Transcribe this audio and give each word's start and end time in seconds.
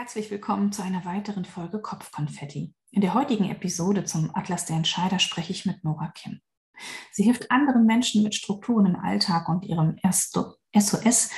Herzlich 0.00 0.30
willkommen 0.30 0.70
zu 0.70 0.80
einer 0.80 1.04
weiteren 1.04 1.44
Folge 1.44 1.80
Kopfkonfetti. 1.80 2.72
In 2.92 3.00
der 3.00 3.14
heutigen 3.14 3.50
Episode 3.50 4.04
zum 4.04 4.30
Atlas 4.32 4.64
der 4.64 4.76
Entscheider 4.76 5.18
spreche 5.18 5.50
ich 5.50 5.66
mit 5.66 5.82
Nora 5.82 6.12
Kim. 6.14 6.38
Sie 7.10 7.24
hilft 7.24 7.50
anderen 7.50 7.84
Menschen 7.84 8.22
mit 8.22 8.36
Strukturen 8.36 8.86
im 8.86 8.94
Alltag 8.94 9.48
und 9.48 9.64
ihrem 9.64 9.96
SOS 10.08 11.30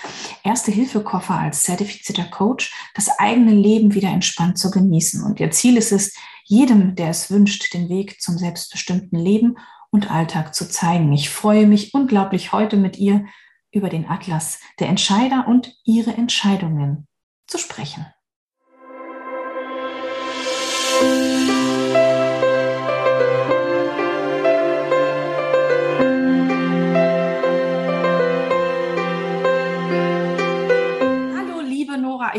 Erste-Hilfe-Koffer 0.45 1.39
als 1.39 1.63
zertifizierter 1.63 2.25
Coach 2.25 2.71
das 2.95 3.09
eigene 3.19 3.55
Leben 3.55 3.95
wieder 3.95 4.11
entspannt 4.11 4.59
zu 4.59 4.71
genießen. 4.71 5.25
Und 5.25 5.41
ihr 5.41 5.51
Ziel 5.51 5.79
ist 5.79 5.93
es, 5.93 6.15
jedem, 6.45 6.97
der 6.97 7.09
es 7.09 7.31
wünscht, 7.31 7.73
den 7.73 7.89
Weg 7.89 8.21
zum 8.21 8.37
selbstbestimmten 8.37 9.19
Leben 9.19 9.57
und 9.89 10.11
Alltag 10.11 10.55
zu 10.55 10.69
zeigen. 10.69 11.11
Ich 11.15 11.31
freue 11.31 11.67
mich 11.67 11.95
unglaublich 11.95 12.53
heute 12.53 12.77
mit 12.77 12.99
ihr 12.99 13.25
über 13.73 13.89
den 13.89 14.07
Atlas 14.07 14.61
der 14.81 14.91
Entscheider 14.91 15.49
und 15.49 15.75
ihre 15.83 16.13
Entscheidungen 16.13 17.09
zu 17.47 17.57
sprechen. 17.57 18.05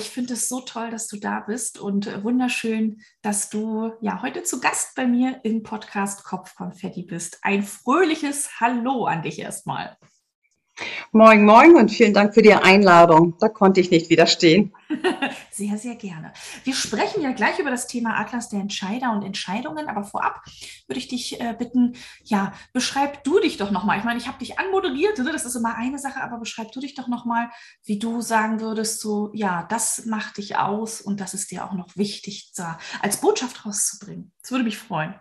Ich 0.02 0.10
finde 0.10 0.34
es 0.34 0.50
so 0.50 0.62
toll, 0.62 0.90
dass 0.90 1.08
du 1.08 1.18
da 1.18 1.42
bist 1.42 1.80
und 1.80 2.08
äh, 2.08 2.24
wunderschön, 2.24 3.02
dass 3.22 3.52
du 3.52 3.92
ja 4.02 4.24
heute 4.24 4.42
zu 4.42 4.60
Gast 4.60 4.96
bei 4.96 5.06
mir 5.06 5.40
im 5.44 5.62
Podcast 5.62 6.24
Kopfkonfetti 6.24 7.04
bist. 7.04 7.38
Ein 7.44 7.62
fröhliches 7.62 8.60
Hallo 8.60 9.06
an 9.06 9.22
dich 9.22 9.38
erstmal. 9.38 9.98
Moin, 11.12 11.46
moin 11.46 11.76
und 11.76 11.92
vielen 11.92 12.16
Dank 12.16 12.34
für 12.34 12.42
die 12.42 12.54
Einladung. 12.54 13.36
Da 13.40 13.48
konnte 13.48 13.80
ich 13.80 13.92
nicht 13.92 14.10
widerstehen. 14.10 14.74
sehr, 15.54 15.78
sehr 15.78 15.96
gerne. 15.96 16.34
Wir 16.64 16.74
sprechen 16.74 17.22
ja 17.22 17.32
gleich 17.32 17.60
über 17.60 17.70
das 17.70 17.88
Thema 17.88 18.20
Atlas 18.20 18.50
der 18.50 18.60
Entscheider 18.60 19.12
und 19.12 19.24
Entscheidungen, 19.24 19.88
aber 19.88 20.04
vorab 20.04 20.42
würde 20.88 21.00
ich 21.00 21.08
dich 21.08 21.40
äh, 21.40 21.56
bitten, 21.58 21.96
ja, 22.24 22.54
beschreib 22.74 23.24
du 23.24 23.40
dich 23.40 23.58
doch 23.58 23.72
nochmal. 23.72 23.98
Ich 23.98 24.04
meine, 24.04 24.20
ich 24.20 24.28
habe 24.28 24.40
dich 24.40 24.60
anmoderiert, 24.60 25.18
ne? 25.18 25.32
das 25.32 25.46
ist 25.46 25.56
immer 25.56 25.76
eine 25.76 26.00
Sache, 26.00 26.22
aber 26.22 26.38
beschreib 26.40 26.72
du 26.72 26.80
dich 26.80 26.96
doch 26.96 27.08
nochmal, 27.08 27.50
wie 27.84 28.00
du 28.00 28.22
sagen 28.22 28.60
würdest, 28.62 29.02
so, 29.02 29.32
ja, 29.34 29.66
das 29.70 30.06
macht 30.06 30.38
dich 30.38 30.58
aus 30.58 31.02
und 31.02 31.20
das 31.20 31.34
ist 31.34 31.52
dir 31.52 31.66
auch 31.66 31.74
noch 31.74 31.96
wichtig, 31.96 32.52
da 32.56 32.78
als 33.02 33.18
Botschaft 33.18 33.66
rauszubringen. 33.66 34.32
Das 34.42 34.52
würde 34.52 34.64
mich 34.64 34.78
freuen. 34.78 35.16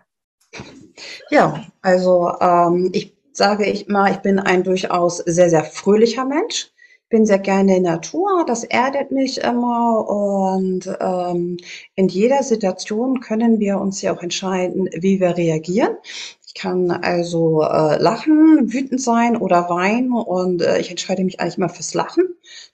Ja, 1.29 1.65
also 1.81 2.37
ähm, 2.39 2.89
ich 2.93 3.17
sage 3.33 3.65
ich 3.65 3.87
mal, 3.87 4.11
ich 4.11 4.17
bin 4.17 4.39
ein 4.39 4.63
durchaus 4.63 5.17
sehr, 5.17 5.49
sehr 5.49 5.63
fröhlicher 5.63 6.25
Mensch. 6.25 6.70
Bin 7.11 7.25
sehr 7.25 7.39
gerne 7.39 7.75
in 7.75 7.83
der 7.83 7.93
Natur, 7.93 8.45
das 8.47 8.63
erdet 8.63 9.11
mich 9.11 9.39
immer 9.39 10.09
und 10.09 10.89
ähm, 11.01 11.57
in 11.95 12.07
jeder 12.07 12.41
Situation 12.41 13.19
können 13.19 13.59
wir 13.59 13.79
uns 13.79 14.01
ja 14.01 14.15
auch 14.15 14.23
entscheiden, 14.23 14.89
wie 14.93 15.19
wir 15.19 15.35
reagieren. 15.35 15.97
Ich 16.53 16.53
kann 16.53 16.89
also 16.89 17.63
äh, 17.63 18.01
lachen, 18.01 18.73
wütend 18.73 19.01
sein 19.01 19.35
oder 19.35 19.69
weinen 19.69 20.13
und 20.13 20.61
äh, 20.61 20.79
ich 20.79 20.89
entscheide 20.89 21.25
mich 21.25 21.41
eigentlich 21.41 21.57
immer 21.57 21.69
fürs 21.69 21.93
Lachen. 21.93 22.23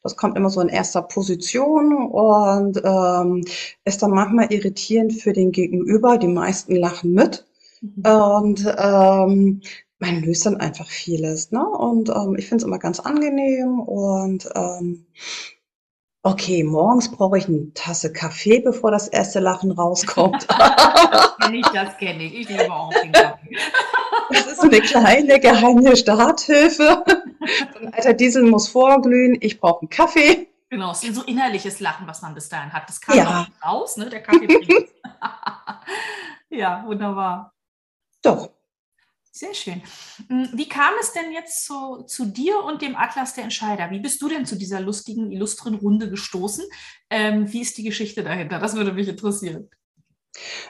Das 0.03 0.15
kommt 0.15 0.37
immer 0.37 0.51
so 0.51 0.61
in 0.61 0.69
erster 0.69 1.01
Position 1.01 1.93
und 2.07 2.81
ähm, 2.83 3.43
ist 3.85 4.03
dann 4.03 4.11
manchmal 4.11 4.53
irritierend 4.53 5.13
für 5.13 5.33
den 5.33 5.51
Gegenüber. 5.51 6.17
Die 6.19 6.27
meisten 6.27 6.75
lachen 6.75 7.13
mit. 7.13 7.45
Mhm. 7.81 8.03
Und 8.05 8.75
ähm, 8.77 9.61
man 9.99 10.21
löst 10.21 10.45
dann 10.45 10.57
einfach 10.57 10.87
vieles. 10.87 11.51
Ne? 11.51 11.65
Und 11.65 12.09
ähm, 12.09 12.35
ich 12.37 12.47
finde 12.47 12.63
es 12.63 12.67
immer 12.67 12.79
ganz 12.79 12.99
angenehm. 12.99 13.79
Und 13.79 14.47
ähm, 14.55 15.05
okay, 16.23 16.63
morgens 16.63 17.09
brauche 17.09 17.37
ich 17.37 17.47
eine 17.47 17.73
Tasse 17.73 18.13
Kaffee, 18.13 18.59
bevor 18.59 18.91
das 18.91 19.07
erste 19.07 19.39
Lachen 19.39 19.71
rauskommt. 19.71 20.47
das 20.49 21.37
kenne 21.39 21.57
ich, 21.57 21.67
das 21.67 21.97
kenne 21.97 22.23
ich. 22.23 22.33
Ich 22.41 22.49
liebe 22.49 22.71
auch 22.71 22.93
den 23.01 23.11
Kaffee. 23.11 23.57
Das 24.29 24.45
ist 24.45 24.59
eine 24.59 24.81
kleine 24.81 25.39
geheime 25.39 25.95
Starthilfe. 25.95 27.03
Ein 27.79 27.93
alter 27.93 28.13
Diesel 28.13 28.43
muss 28.43 28.67
vorglühen. 28.67 29.37
Ich 29.41 29.59
brauche 29.59 29.81
einen 29.81 29.89
Kaffee. 29.89 30.49
Genau, 30.69 30.91
es 30.91 31.03
ist 31.03 31.15
so 31.15 31.23
innerliches 31.23 31.79
Lachen, 31.79 32.07
was 32.07 32.21
man 32.21 32.35
bis 32.35 32.49
dahin 32.49 32.73
hat. 32.73 32.89
Das 32.89 32.99
kam 32.99 33.17
ja. 33.17 33.47
auch 33.63 33.67
raus, 33.67 33.95
ne? 33.95 34.09
Der 34.09 34.21
Kaffee 34.21 34.47
bringt. 34.47 34.69
ja, 36.49 36.83
wunderbar. 36.85 37.53
Doch. 38.21 38.56
Sehr 39.31 39.53
schön. 39.53 39.83
Hm, 40.29 40.49
wie 40.53 40.67
kam 40.67 40.93
es 40.99 41.13
denn 41.13 41.31
jetzt 41.31 41.65
zu, 41.65 42.03
zu 42.07 42.25
dir 42.25 42.63
und 42.63 42.81
dem 42.81 42.95
Atlas 42.95 43.35
der 43.35 43.43
Entscheider? 43.43 43.91
Wie 43.91 43.99
bist 43.99 44.21
du 44.21 44.29
denn 44.29 44.45
zu 44.45 44.55
dieser 44.55 44.81
lustigen, 44.81 45.31
illustren 45.31 45.75
Runde 45.75 46.09
gestoßen? 46.09 46.65
Ähm, 47.09 47.51
wie 47.51 47.61
ist 47.61 47.77
die 47.77 47.83
Geschichte 47.83 48.23
dahinter? 48.23 48.59
Das 48.59 48.75
würde 48.75 48.93
mich 48.93 49.07
interessieren. 49.07 49.69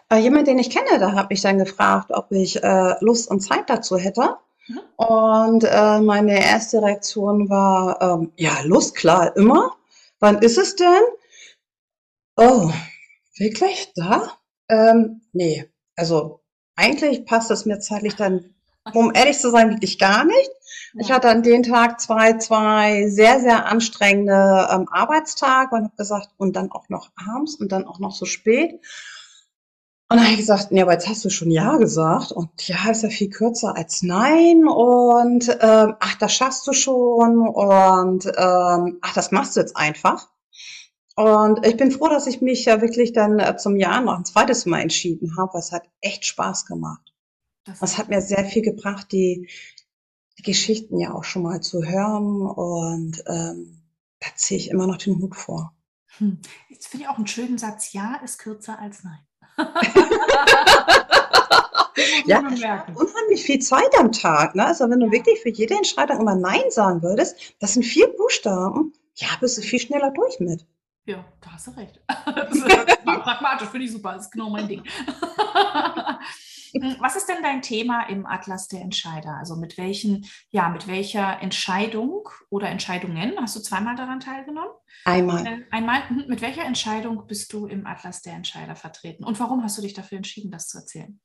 Äh, 0.10 0.18
jemand, 0.18 0.48
den 0.48 0.60
ich 0.60 0.70
kenne, 0.70 1.00
da 1.00 1.14
habe 1.14 1.34
ich 1.34 1.42
dann 1.42 1.58
gefragt, 1.58 2.12
ob 2.12 2.32
ich 2.32 2.62
äh, 2.64 2.96
Lust 3.02 3.30
und 3.30 3.42
Zeit 3.42 3.70
dazu 3.70 3.98
hätte. 3.98 4.38
Mhm. 4.68 4.80
Und 4.98 5.64
äh, 5.64 6.02
meine 6.02 6.44
erste 6.44 6.82
Reaktion 6.82 7.50
war, 7.50 8.02
ähm, 8.02 8.32
ja, 8.38 8.62
Lust, 8.64 8.96
klar, 8.96 9.36
immer. 9.36 9.76
Wann 10.20 10.40
ist 10.42 10.58
es 10.58 10.76
denn? 10.76 11.04
Oh, 12.36 12.72
wirklich? 13.38 13.92
Da? 13.96 14.38
Ähm, 14.70 15.22
nee, 15.32 15.70
also 15.96 16.42
eigentlich 16.78 17.26
passt 17.26 17.52
es 17.52 17.66
mir 17.66 17.80
zeitlich 17.80 18.16
dann 18.16 18.54
um 18.94 19.12
ehrlich 19.14 19.40
zu 19.40 19.52
sein, 19.52 19.70
wirklich 19.70 20.00
gar 20.00 20.26
nicht. 20.26 20.50
Ja. 20.94 21.02
Ich 21.02 21.12
hatte 21.12 21.30
an 21.30 21.44
dem 21.44 21.64
Tag 21.64 22.00
zwei, 22.00 22.34
zwei 22.38 23.08
sehr, 23.10 23.40
sehr 23.40 23.66
anstrengende 23.66 24.68
ähm, 24.72 24.88
Arbeitstage 24.92 25.76
und 25.76 25.84
habe 25.86 25.96
gesagt, 25.98 26.30
und 26.38 26.56
dann 26.56 26.72
auch 26.72 26.90
noch 26.90 27.10
abends 27.16 27.56
und 27.56 27.72
dann 27.72 27.86
auch 27.86 28.00
noch 28.00 28.14
so 28.14 28.26
spät. 28.26 28.80
Und 30.10 30.18
dann 30.18 30.22
habe 30.22 30.32
ich 30.32 30.38
gesagt, 30.38 30.68
ja, 30.72 30.84
aber 30.84 30.94
jetzt 30.94 31.10
hast 31.10 31.26
du 31.26 31.30
schon 31.30 31.52
Ja 31.52 31.76
gesagt. 31.76 32.32
Und 32.32 32.50
Ja 32.66 32.90
ist 32.90 33.04
ja 33.04 33.10
viel 33.10 33.30
kürzer 33.30 33.76
als 33.76 34.04
Nein. 34.04 34.66
Und 34.66 35.50
ähm, 35.60 35.96
ach, 36.00 36.16
das 36.16 36.34
schaffst 36.34 36.66
du 36.66 36.72
schon. 36.72 37.46
Und 37.46 38.26
ähm, 38.26 39.00
ach, 39.02 39.14
das 39.14 39.32
machst 39.32 39.58
du 39.58 39.60
jetzt 39.60 39.76
einfach. 39.76 40.30
Und 41.18 41.66
ich 41.66 41.76
bin 41.78 41.90
froh, 41.90 42.10
dass 42.10 42.28
ich 42.28 42.42
mich 42.42 42.66
ja 42.66 42.80
wirklich 42.80 43.12
dann 43.12 43.40
äh, 43.40 43.58
zum 43.58 43.76
Jahr 43.76 44.02
noch 44.02 44.20
ein 44.20 44.26
zweites 44.26 44.68
Mal 44.68 44.82
entschieden 44.82 45.36
habe. 45.36 45.58
Es 45.58 45.72
hat 45.72 45.82
echt 46.00 46.28
Spaß 46.28 46.68
gemacht. 46.68 47.12
Das, 47.66 47.80
das 47.80 47.98
hat 47.98 48.10
mir 48.10 48.22
sehr 48.22 48.46
viel 48.46 48.62
gebracht, 48.62 49.12
die, 49.12 49.50
die 50.38 50.44
Geschichten 50.44 51.00
ja 51.00 51.16
auch 51.16 51.24
schon 51.24 51.42
mal 51.42 51.60
zu 51.60 51.84
hören 51.84 52.44
und 52.44 53.24
ähm, 53.26 53.82
da 54.20 54.28
ziehe 54.36 54.60
ich 54.60 54.70
immer 54.70 54.86
noch 54.86 54.98
den 54.98 55.20
Hut 55.20 55.36
vor. 55.36 55.74
Hm. 56.20 56.40
Jetzt 56.70 56.90
finde 56.90 57.06
ich 57.06 57.10
auch 57.10 57.18
einen 57.18 57.26
schönen 57.26 57.58
Satz, 57.58 57.94
ja 57.94 58.22
ist 58.24 58.38
kürzer 58.38 58.78
als 58.78 59.04
nein. 59.04 59.18
ja, 62.28 62.86
unheimlich 62.94 63.44
viel 63.44 63.58
Zeit 63.58 63.98
am 63.98 64.12
Tag. 64.12 64.54
Ne? 64.54 64.68
Also 64.68 64.88
wenn 64.88 65.00
du 65.00 65.12
wirklich 65.12 65.42
für 65.42 65.50
jede 65.50 65.74
Entscheidung 65.74 66.20
immer 66.20 66.36
Nein 66.36 66.70
sagen 66.70 67.02
würdest, 67.02 67.56
das 67.60 67.74
sind 67.74 67.84
vier 67.84 68.08
Buchstaben, 68.16 68.94
ja, 69.16 69.30
bist 69.42 69.58
du 69.58 69.64
viel 69.64 69.80
schneller 69.80 70.12
durch 70.12 70.40
mit. 70.40 70.68
Ja, 71.08 71.24
da 71.40 71.54
hast 71.54 71.68
du 71.68 71.72
recht. 71.72 72.00
Das 72.26 72.54
ist 72.54 73.04
pragmatisch, 73.06 73.70
finde 73.70 73.86
ich 73.86 73.92
super, 73.92 74.14
das 74.14 74.26
ist 74.26 74.32
genau 74.32 74.50
mein 74.50 74.68
Ding. 74.68 74.84
Hm, 76.74 76.98
was 77.00 77.16
ist 77.16 77.30
denn 77.30 77.42
dein 77.42 77.62
Thema 77.62 78.10
im 78.10 78.26
Atlas 78.26 78.68
der 78.68 78.82
Entscheider? 78.82 79.38
Also 79.38 79.56
mit 79.56 79.78
welchen, 79.78 80.26
ja, 80.50 80.68
mit 80.68 80.86
welcher 80.88 81.42
Entscheidung 81.42 82.28
oder 82.50 82.68
Entscheidungen 82.70 83.36
hast 83.40 83.56
du 83.56 83.62
zweimal 83.62 83.96
daran 83.96 84.20
teilgenommen? 84.20 84.72
Einmal. 85.06 85.66
Einmal. 85.72 86.10
Hm, 86.10 86.26
mit 86.28 86.42
welcher 86.42 86.66
Entscheidung 86.66 87.26
bist 87.26 87.54
du 87.54 87.68
im 87.68 87.88
Atlas 87.88 88.22
der 88.22 88.34
Entscheider 88.34 88.76
vertreten? 88.76 89.24
Und 89.24 89.40
warum 89.40 89.64
hast 89.64 89.78
du 89.78 89.82
dich 89.82 89.94
dafür 89.94 90.18
entschieden, 90.18 90.52
das 90.52 90.68
zu 90.68 90.80
erzählen? 90.80 91.20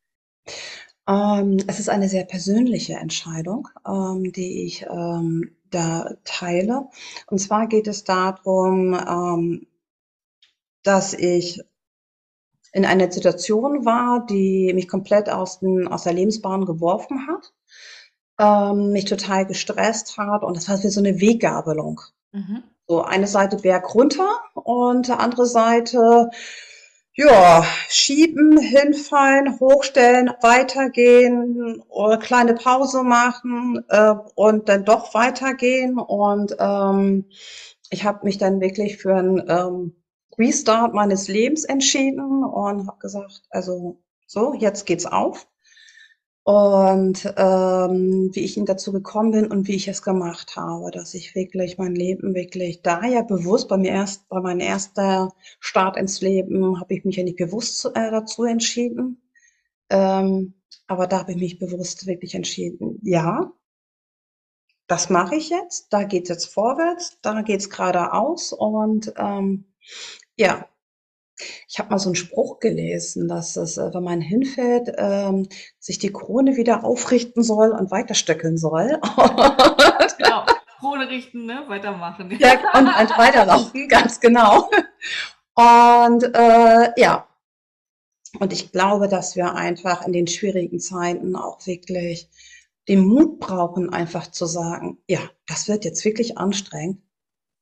Ähm, 1.08 1.56
es 1.66 1.80
ist 1.80 1.88
eine 1.88 2.08
sehr 2.08 2.24
persönliche 2.24 2.94
Entscheidung, 2.94 3.68
ähm, 3.84 4.32
die 4.32 4.64
ich 4.64 4.86
ähm, 4.88 5.56
da 5.70 6.14
teile. 6.24 6.88
Und 7.26 7.38
zwar 7.38 7.66
geht 7.66 7.88
es 7.88 8.04
darum, 8.04 8.94
ähm, 8.94 9.66
dass 10.82 11.14
ich 11.14 11.60
in 12.72 12.84
einer 12.84 13.10
Situation 13.12 13.84
war, 13.84 14.26
die 14.26 14.72
mich 14.74 14.88
komplett 14.88 15.28
aus, 15.28 15.60
den, 15.60 15.86
aus 15.88 16.04
der 16.04 16.14
Lebensbahn 16.14 16.64
geworfen 16.64 17.28
hat, 17.28 17.52
ähm, 18.38 18.92
mich 18.92 19.04
total 19.04 19.46
gestresst 19.46 20.16
hat 20.16 20.42
und 20.42 20.56
das 20.56 20.68
war 20.68 20.82
wie 20.82 20.88
so 20.88 21.00
eine 21.00 21.20
Weggabelung. 21.20 22.00
Mhm. 22.32 22.62
So 22.88 23.02
eine 23.02 23.26
Seite 23.26 23.56
Berg 23.56 23.94
runter 23.94 24.28
und 24.54 25.10
andere 25.10 25.46
Seite 25.46 26.30
ja, 27.14 27.64
schieben, 27.88 28.58
hinfallen, 28.58 29.60
hochstellen, 29.60 30.30
weitergehen, 30.40 31.82
oder 31.88 32.16
kleine 32.16 32.54
Pause 32.54 33.02
machen 33.02 33.84
äh, 33.88 34.14
und 34.34 34.68
dann 34.68 34.86
doch 34.86 35.12
weitergehen. 35.12 35.98
Und 35.98 36.56
ähm, 36.58 37.26
ich 37.90 38.04
habe 38.04 38.24
mich 38.24 38.38
dann 38.38 38.60
wirklich 38.62 38.96
für 38.96 39.14
ein 39.14 39.44
ähm, 39.46 40.01
Restart 40.38 40.94
meines 40.94 41.28
Lebens 41.28 41.64
entschieden 41.64 42.44
und 42.44 42.86
habe 42.88 42.98
gesagt, 42.98 43.42
also 43.50 44.00
so, 44.26 44.54
jetzt 44.54 44.86
geht's 44.86 45.06
auf. 45.06 45.46
und 46.44 47.32
ähm, 47.36 48.30
wie 48.32 48.40
ich 48.40 48.56
ihn 48.56 48.66
dazu 48.66 48.92
gekommen 48.92 49.30
bin 49.30 49.46
und 49.46 49.68
wie 49.68 49.76
ich 49.76 49.86
es 49.88 50.02
gemacht 50.02 50.56
habe, 50.56 50.90
dass 50.90 51.14
ich 51.14 51.34
wirklich 51.36 51.78
mein 51.78 51.94
Leben 51.94 52.34
wirklich 52.34 52.82
da 52.82 53.04
ja 53.04 53.22
bewusst 53.22 53.68
bei 53.68 53.76
mir 53.76 53.92
erst 53.92 54.28
bei 54.28 54.40
meinem 54.40 54.60
ersten 54.60 55.28
Start 55.60 55.96
ins 55.96 56.20
Leben 56.20 56.80
habe 56.80 56.94
ich 56.94 57.04
mich 57.04 57.16
ja 57.16 57.22
nicht 57.24 57.36
bewusst 57.36 57.84
äh, 57.94 58.10
dazu 58.10 58.44
entschieden, 58.44 59.22
ähm, 59.90 60.54
aber 60.88 61.06
da 61.06 61.20
habe 61.20 61.32
ich 61.32 61.38
mich 61.38 61.58
bewusst 61.58 62.06
wirklich 62.06 62.34
entschieden, 62.34 62.98
ja, 63.02 63.52
das 64.88 65.10
mache 65.10 65.36
ich 65.36 65.48
jetzt, 65.50 65.92
da 65.92 66.04
geht 66.04 66.24
es 66.24 66.28
jetzt 66.30 66.46
vorwärts, 66.52 67.18
da 67.22 67.42
geht 67.42 67.60
es 67.60 67.70
geradeaus 67.70 68.52
und 68.52 69.12
ähm, 69.16 69.66
ja, 70.36 70.68
ich 71.68 71.78
habe 71.78 71.90
mal 71.90 71.98
so 71.98 72.08
einen 72.08 72.16
Spruch 72.16 72.60
gelesen, 72.60 73.28
dass 73.28 73.56
es, 73.56 73.78
äh, 73.78 73.92
wenn 73.94 74.04
man 74.04 74.20
hinfällt, 74.20 74.92
ähm, 74.98 75.48
sich 75.78 75.98
die 75.98 76.12
Krone 76.12 76.56
wieder 76.56 76.84
aufrichten 76.84 77.42
soll 77.42 77.72
und 77.72 77.90
weiterstöckeln 77.90 78.58
soll. 78.58 79.00
Genau, 80.18 80.44
Krone 80.78 81.08
richten, 81.08 81.46
ne? 81.46 81.64
Weitermachen. 81.68 82.30
Ja, 82.38 82.52
und 82.74 82.86
weiterlaufen, 83.18 83.88
ganz 83.88 84.20
genau. 84.20 84.68
Und 85.54 86.24
äh, 86.34 87.00
ja, 87.00 87.26
und 88.38 88.52
ich 88.52 88.72
glaube, 88.72 89.08
dass 89.08 89.36
wir 89.36 89.54
einfach 89.54 90.06
in 90.06 90.12
den 90.12 90.26
schwierigen 90.26 90.80
Zeiten 90.80 91.36
auch 91.36 91.66
wirklich 91.66 92.28
den 92.88 93.06
Mut 93.06 93.38
brauchen, 93.38 93.90
einfach 93.92 94.30
zu 94.30 94.46
sagen, 94.46 94.98
ja, 95.06 95.20
das 95.46 95.68
wird 95.68 95.84
jetzt 95.84 96.04
wirklich 96.04 96.38
anstrengend. 96.38 97.02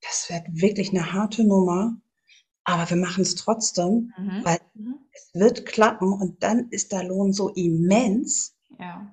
Das 0.02 0.31
wird 0.31 0.44
wirklich 0.62 0.90
eine 0.90 1.12
harte 1.12 1.44
Nummer. 1.44 1.96
Aber 2.70 2.88
wir 2.88 2.96
machen 2.96 3.22
es 3.22 3.34
trotzdem, 3.34 4.12
mhm. 4.17 4.44
weil 4.44 4.58
mhm. 4.75 4.99
es 5.12 5.31
wird 5.34 5.67
klappen 5.67 6.12
und 6.12 6.43
dann 6.43 6.69
ist 6.70 6.93
der 6.93 7.02
Lohn 7.02 7.32
so 7.32 7.49
immens. 7.49 8.56
Ja. 8.78 9.12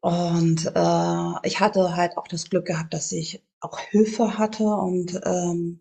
Und 0.00 0.66
äh, 0.66 1.48
ich 1.48 1.60
hatte 1.60 1.96
halt 1.96 2.18
auch 2.18 2.28
das 2.28 2.50
Glück 2.50 2.66
gehabt, 2.66 2.92
dass 2.92 3.10
ich 3.12 3.42
auch 3.60 3.78
Hilfe 3.78 4.36
hatte 4.36 4.64
und 4.64 5.18
ähm, 5.24 5.80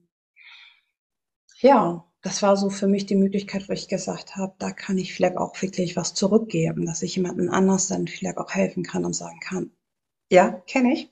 ja, 1.60 2.06
das 2.22 2.42
war 2.42 2.56
so 2.56 2.70
für 2.70 2.88
mich 2.88 3.08
die 3.08 3.16
Möglichkeit, 3.16 3.68
wo 3.68 3.74
ich 3.74 3.88
gesagt 3.88 4.36
habe, 4.36 4.54
da 4.60 4.72
kann 4.72 4.98
ich 4.98 5.14
vielleicht 5.14 5.38
auch 5.38 5.60
wirklich 5.62 5.96
was 5.96 6.14
zurückgeben, 6.14 6.86
dass 6.86 7.02
ich 7.02 7.16
jemanden 7.16 7.50
anders 7.50 7.88
dann 7.88 8.08
vielleicht 8.08 8.38
auch 8.38 8.52
helfen 8.52 8.84
kann 8.84 9.06
und 9.06 9.14
sagen 9.14 9.40
kann, 9.40 9.72
ja, 10.32 10.52
kenne 10.52 10.94
ich. 10.94 11.10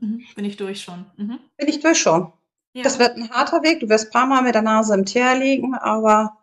Mhm. 0.00 0.22
Bin 0.34 0.44
ich 0.44 0.56
durch 0.56 0.82
schon. 0.82 1.04
Mhm. 1.16 1.38
Bin 1.56 1.68
ich 1.68 1.80
durch 1.80 1.98
schon. 1.98 2.32
Ja. 2.72 2.82
Das 2.82 2.98
wird 2.98 3.16
ein 3.16 3.30
harter 3.30 3.62
Weg. 3.62 3.80
Du 3.80 3.88
wirst 3.88 4.06
ein 4.06 4.12
paar 4.12 4.26
Mal 4.26 4.42
mit 4.42 4.54
der 4.54 4.62
Nase 4.62 4.94
im 4.94 5.04
Teer 5.04 5.36
liegen, 5.36 5.74
aber 5.74 6.38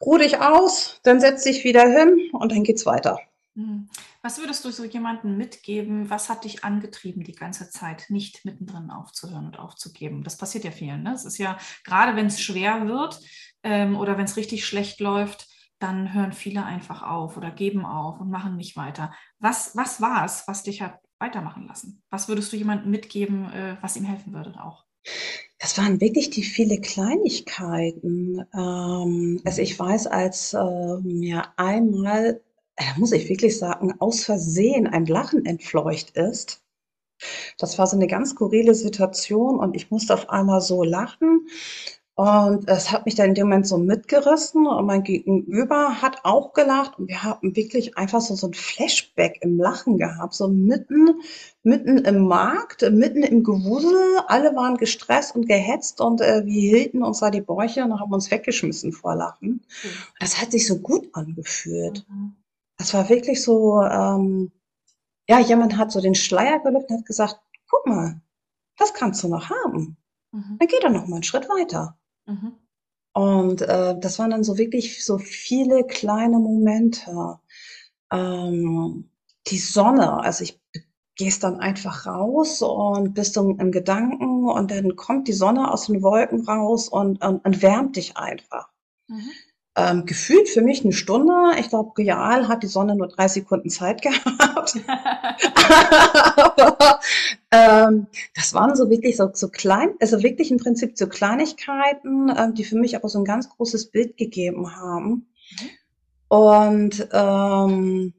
ruh 0.00 0.18
dich 0.18 0.40
aus, 0.40 1.00
dann 1.02 1.20
setz 1.20 1.42
dich 1.42 1.64
wieder 1.64 1.88
hin 1.88 2.30
und 2.32 2.52
dann 2.52 2.62
geht's 2.62 2.86
weiter. 2.86 3.18
Mhm. 3.54 3.88
Was 4.22 4.38
würdest 4.38 4.64
du 4.64 4.70
so 4.70 4.84
jemandem 4.84 5.36
mitgeben? 5.36 6.10
Was 6.10 6.28
hat 6.28 6.44
dich 6.44 6.64
angetrieben, 6.64 7.24
die 7.24 7.34
ganze 7.34 7.70
Zeit 7.70 8.06
nicht 8.08 8.44
mittendrin 8.44 8.90
aufzuhören 8.90 9.46
und 9.46 9.58
aufzugeben? 9.58 10.22
Das 10.22 10.36
passiert 10.36 10.64
ja 10.64 10.70
vielen. 10.70 11.02
Ne? 11.02 11.14
Es 11.14 11.24
ist 11.24 11.38
ja, 11.38 11.56
gerade 11.84 12.16
wenn 12.16 12.26
es 12.26 12.40
schwer 12.40 12.86
wird 12.86 13.20
ähm, 13.62 13.96
oder 13.96 14.16
wenn 14.18 14.24
es 14.24 14.36
richtig 14.36 14.64
schlecht 14.64 15.00
läuft, 15.00 15.48
dann 15.78 16.12
hören 16.12 16.32
viele 16.32 16.64
einfach 16.64 17.02
auf 17.02 17.36
oder 17.36 17.50
geben 17.50 17.86
auf 17.86 18.20
und 18.20 18.30
machen 18.30 18.56
nicht 18.56 18.76
weiter. 18.76 19.12
Was, 19.38 19.76
was 19.76 20.00
war 20.00 20.24
es, 20.24 20.44
was 20.46 20.64
dich 20.64 20.82
hat 20.82 20.98
weitermachen 21.20 21.66
lassen? 21.66 22.02
Was 22.10 22.28
würdest 22.28 22.52
du 22.52 22.56
jemandem 22.56 22.90
mitgeben, 22.90 23.52
äh, 23.52 23.76
was 23.80 23.96
ihm 23.96 24.04
helfen 24.04 24.34
würde 24.34 24.60
auch? 24.62 24.87
Das 25.58 25.76
waren 25.76 26.00
wirklich 26.00 26.30
die 26.30 26.44
viele 26.44 26.80
Kleinigkeiten. 26.80 28.44
Ähm, 28.54 29.40
also 29.44 29.60
ich 29.62 29.78
weiß, 29.78 30.06
als 30.06 30.54
äh, 30.54 30.96
mir 31.02 31.44
einmal, 31.56 32.40
äh, 32.76 32.84
muss 32.96 33.12
ich 33.12 33.28
wirklich 33.28 33.58
sagen, 33.58 33.94
aus 33.98 34.24
Versehen 34.24 34.86
ein 34.86 35.06
Lachen 35.06 35.44
entfleucht 35.46 36.10
ist. 36.16 36.62
Das 37.58 37.78
war 37.78 37.86
so 37.88 37.96
eine 37.96 38.06
ganz 38.06 38.30
skurrile 38.30 38.74
Situation 38.74 39.58
und 39.58 39.74
ich 39.74 39.90
musste 39.90 40.14
auf 40.14 40.30
einmal 40.30 40.60
so 40.60 40.84
lachen 40.84 41.48
und 42.18 42.68
es 42.68 42.90
hat 42.90 43.06
mich 43.06 43.14
dann 43.14 43.28
in 43.28 43.34
dem 43.36 43.46
Moment 43.46 43.68
so 43.68 43.78
mitgerissen 43.78 44.66
und 44.66 44.86
mein 44.86 45.04
Gegenüber 45.04 46.02
hat 46.02 46.24
auch 46.24 46.52
gelacht 46.52 46.98
und 46.98 47.06
wir 47.06 47.22
haben 47.22 47.54
wirklich 47.54 47.96
einfach 47.96 48.20
so, 48.20 48.34
so 48.34 48.48
ein 48.48 48.54
Flashback 48.54 49.38
im 49.42 49.56
Lachen 49.56 49.98
gehabt, 49.98 50.34
so 50.34 50.48
mitten, 50.48 51.20
mitten 51.62 51.98
im 51.98 52.26
Markt, 52.26 52.82
mitten 52.90 53.22
im 53.22 53.44
Gewusel. 53.44 53.96
Alle 54.26 54.56
waren 54.56 54.78
gestresst 54.78 55.36
und 55.36 55.46
gehetzt 55.46 56.00
und 56.00 56.20
äh, 56.20 56.44
wir 56.44 56.60
hielten 56.60 57.04
uns 57.04 57.20
da 57.20 57.30
die 57.30 57.40
Bäuche 57.40 57.84
und 57.84 58.00
haben 58.00 58.12
uns 58.12 58.32
weggeschmissen 58.32 58.90
vor 58.90 59.14
Lachen. 59.14 59.48
Mhm. 59.84 59.88
Das 60.18 60.40
hat 60.40 60.50
sich 60.50 60.66
so 60.66 60.80
gut 60.80 61.08
angefühlt. 61.12 62.04
Mhm. 62.08 62.34
Das 62.78 62.94
war 62.94 63.08
wirklich 63.08 63.44
so, 63.44 63.80
ähm, 63.80 64.50
ja, 65.28 65.38
jemand 65.38 65.76
hat 65.76 65.92
so 65.92 66.00
den 66.00 66.16
Schleier 66.16 66.58
gelüftet 66.58 66.90
und 66.90 66.98
hat 66.98 67.06
gesagt, 67.06 67.38
guck 67.70 67.86
mal, 67.86 68.20
das 68.76 68.92
kannst 68.92 69.22
du 69.22 69.28
noch 69.28 69.50
haben. 69.50 69.96
Mhm. 70.32 70.56
Dann 70.58 70.66
geh 70.66 70.80
doch 70.82 70.90
noch 70.90 71.06
mal 71.06 71.14
einen 71.14 71.22
Schritt 71.22 71.48
weiter. 71.48 71.96
Mhm. 72.28 72.52
Und 73.14 73.62
äh, 73.62 73.98
das 73.98 74.18
waren 74.18 74.30
dann 74.30 74.44
so 74.44 74.58
wirklich 74.58 75.04
so 75.04 75.18
viele 75.18 75.84
kleine 75.86 76.38
Momente. 76.38 77.40
Ähm, 78.12 79.10
die 79.48 79.58
Sonne, 79.58 80.20
also 80.22 80.44
ich 80.44 80.60
gehst 81.16 81.42
dann 81.42 81.58
einfach 81.58 82.06
raus 82.06 82.62
und 82.62 83.12
bist 83.14 83.36
im, 83.36 83.58
im 83.58 83.72
Gedanken 83.72 84.48
und 84.48 84.70
dann 84.70 84.94
kommt 84.94 85.26
die 85.26 85.32
Sonne 85.32 85.70
aus 85.72 85.86
den 85.86 86.00
Wolken 86.00 86.46
raus 86.46 86.88
und, 86.88 87.22
und, 87.24 87.44
und 87.44 87.60
wärmt 87.60 87.96
dich 87.96 88.16
einfach. 88.16 88.68
Mhm. 89.08 89.30
Ähm, 89.78 90.06
gefühlt 90.06 90.48
für 90.48 90.60
mich 90.60 90.82
eine 90.82 90.92
Stunde. 90.92 91.52
Ich 91.60 91.68
glaube, 91.68 91.96
real 91.96 92.48
hat 92.48 92.64
die 92.64 92.66
Sonne 92.68 92.96
nur 92.96 93.06
drei 93.06 93.28
Sekunden 93.28 93.70
Zeit 93.70 94.02
gehabt. 94.02 94.74
Aber, 96.36 96.98
ähm, 97.52 98.08
das 98.34 98.54
waren 98.54 98.74
so 98.74 98.90
wirklich 98.90 99.16
so, 99.16 99.30
so 99.32 99.48
klein, 99.48 99.90
also 100.00 100.20
wirklich 100.24 100.50
im 100.50 100.56
Prinzip 100.56 100.98
so 100.98 101.06
Kleinigkeiten, 101.06 102.28
ähm, 102.36 102.54
die 102.54 102.64
für 102.64 102.76
mich 102.76 102.96
aber 102.96 103.08
so 103.08 103.20
ein 103.20 103.24
ganz 103.24 103.48
großes 103.50 103.92
Bild 103.92 104.16
gegeben 104.16 104.74
haben. 104.74 105.28
Mhm. 105.50 105.68
Und 106.26 107.08
ähm, 107.12 108.14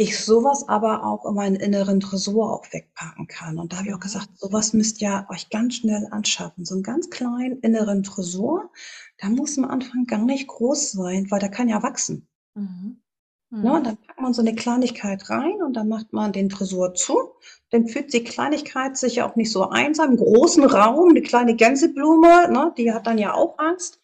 ich 0.00 0.18
sowas 0.18 0.66
aber 0.66 1.04
auch 1.04 1.26
in 1.26 1.34
meinen 1.34 1.56
inneren 1.56 2.00
Tresor 2.00 2.54
auch 2.54 2.64
wegpacken 2.72 3.26
kann. 3.26 3.58
Und 3.58 3.72
da 3.72 3.76
habe 3.76 3.88
ich 3.88 3.92
auch 3.92 3.98
mhm. 3.98 4.04
gesagt, 4.04 4.30
sowas 4.36 4.72
müsst 4.72 5.02
ihr 5.02 5.26
euch 5.28 5.50
ganz 5.50 5.74
schnell 5.74 6.08
anschaffen. 6.10 6.64
So 6.64 6.74
einen 6.74 6.82
ganz 6.82 7.10
kleinen 7.10 7.60
inneren 7.60 8.02
Tresor, 8.02 8.70
da 9.18 9.28
muss 9.28 9.58
am 9.58 9.66
Anfang 9.66 10.06
gar 10.06 10.24
nicht 10.24 10.48
groß 10.48 10.92
sein, 10.92 11.30
weil 11.30 11.40
der 11.40 11.50
kann 11.50 11.68
ja 11.68 11.82
wachsen. 11.82 12.26
Mhm. 12.54 13.02
Mhm. 13.50 13.64
Ja, 13.64 13.76
und 13.76 13.86
dann 13.86 13.98
packt 13.98 14.20
man 14.22 14.32
so 14.32 14.40
eine 14.40 14.54
Kleinigkeit 14.54 15.28
rein 15.28 15.62
und 15.62 15.74
dann 15.74 15.88
macht 15.88 16.14
man 16.14 16.32
den 16.32 16.48
Tresor 16.48 16.94
zu. 16.94 17.32
Dann 17.68 17.86
fühlt 17.86 18.14
die 18.14 18.24
Kleinigkeit 18.24 18.96
sich 18.96 19.16
ja 19.16 19.28
auch 19.28 19.36
nicht 19.36 19.52
so 19.52 19.68
einsam. 19.68 20.12
Im 20.12 20.16
großen 20.16 20.64
Raum, 20.64 21.10
eine 21.10 21.20
kleine 21.20 21.56
Gänseblume, 21.56 22.50
ne, 22.50 22.72
die 22.78 22.90
hat 22.90 23.06
dann 23.06 23.18
ja 23.18 23.34
auch 23.34 23.58
Angst. 23.58 24.00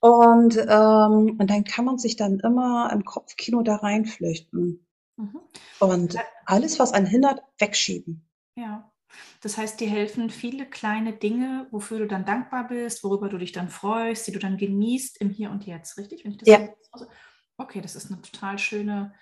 Und, 0.00 0.56
ähm, 0.56 1.36
und 1.38 1.46
dann 1.48 1.62
kann 1.62 1.84
man 1.84 1.98
sich 1.98 2.16
dann 2.16 2.40
immer 2.40 2.90
im 2.92 3.04
Kopfkino 3.04 3.62
da 3.62 3.76
reinflüchten. 3.76 4.84
Mhm. 5.16 5.40
Und 5.80 6.16
alles, 6.46 6.78
was 6.78 6.92
einen 6.92 7.06
hindert, 7.06 7.42
wegschieben. 7.58 8.28
Ja. 8.56 8.90
Das 9.42 9.58
heißt, 9.58 9.78
dir 9.78 9.90
helfen 9.90 10.30
viele 10.30 10.64
kleine 10.64 11.12
Dinge, 11.12 11.66
wofür 11.70 11.98
du 11.98 12.06
dann 12.06 12.24
dankbar 12.24 12.68
bist, 12.68 13.04
worüber 13.04 13.28
du 13.28 13.36
dich 13.36 13.52
dann 13.52 13.68
freust, 13.68 14.26
die 14.26 14.32
du 14.32 14.38
dann 14.38 14.56
genießt 14.56 15.20
im 15.20 15.28
Hier 15.28 15.50
und 15.50 15.66
Jetzt, 15.66 15.98
richtig? 15.98 16.24
Wenn 16.24 16.32
ich 16.32 16.38
das 16.38 16.48
ja. 16.48 16.68
So 16.94 17.06
okay, 17.62 17.80
das 17.80 17.96
ist 17.96 18.10
eine 18.10 18.20
total 18.20 18.58
schöne, 18.58 19.14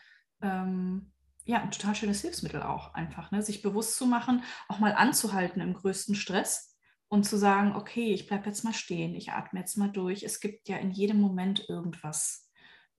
ähm, 0.42 1.12
ja, 1.44 1.62
ein 1.62 1.70
total 1.70 1.94
schönes 1.94 2.20
Hilfsmittel 2.20 2.62
auch 2.62 2.94
einfach, 2.94 3.30
ne? 3.30 3.42
sich 3.42 3.62
bewusst 3.62 3.96
zu 3.96 4.06
machen, 4.06 4.42
auch 4.68 4.78
mal 4.78 4.94
anzuhalten 4.94 5.60
im 5.60 5.74
größten 5.74 6.14
Stress 6.14 6.76
und 7.08 7.24
zu 7.24 7.36
sagen, 7.36 7.74
okay, 7.74 8.12
ich 8.12 8.26
bleibe 8.26 8.46
jetzt 8.46 8.64
mal 8.64 8.74
stehen, 8.74 9.14
ich 9.14 9.32
atme 9.32 9.60
jetzt 9.60 9.76
mal 9.76 9.90
durch. 9.90 10.22
Es 10.22 10.40
gibt 10.40 10.68
ja 10.68 10.76
in 10.76 10.90
jedem 10.90 11.20
Moment 11.20 11.68
irgendwas, 11.68 12.49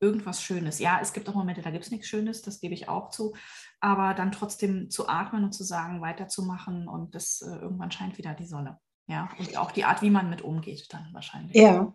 irgendwas 0.01 0.41
Schönes. 0.41 0.79
Ja, 0.79 1.00
es 1.01 1.13
gibt 1.13 1.29
auch 1.29 1.36
Momente, 1.36 1.62
da 1.62 1.70
gibt 1.70 1.86
es 1.86 1.91
nichts 1.91 2.08
Schönes, 2.08 2.41
das 2.41 2.60
gebe 2.60 2.74
ich 2.74 2.89
auch 2.89 3.10
zu. 3.12 3.36
Aber 3.79 4.13
dann 4.13 4.31
trotzdem 4.31 4.89
zu 4.89 5.08
atmen 5.08 5.43
und 5.43 5.53
zu 5.53 5.63
sagen, 5.63 6.01
weiterzumachen 6.01 6.88
und 6.88 7.15
das 7.15 7.41
äh, 7.41 7.55
irgendwann 7.55 7.91
scheint 7.91 8.17
wieder 8.17 8.34
die 8.34 8.46
Sonne. 8.46 8.79
Ja, 9.08 9.29
und 9.38 9.58
auch 9.58 9.72
die 9.72 9.86
Art, 9.86 10.01
wie 10.01 10.10
man 10.10 10.29
mit 10.29 10.41
umgeht, 10.41 10.88
dann 10.91 11.08
wahrscheinlich. 11.13 11.55
Ja. 11.55 11.93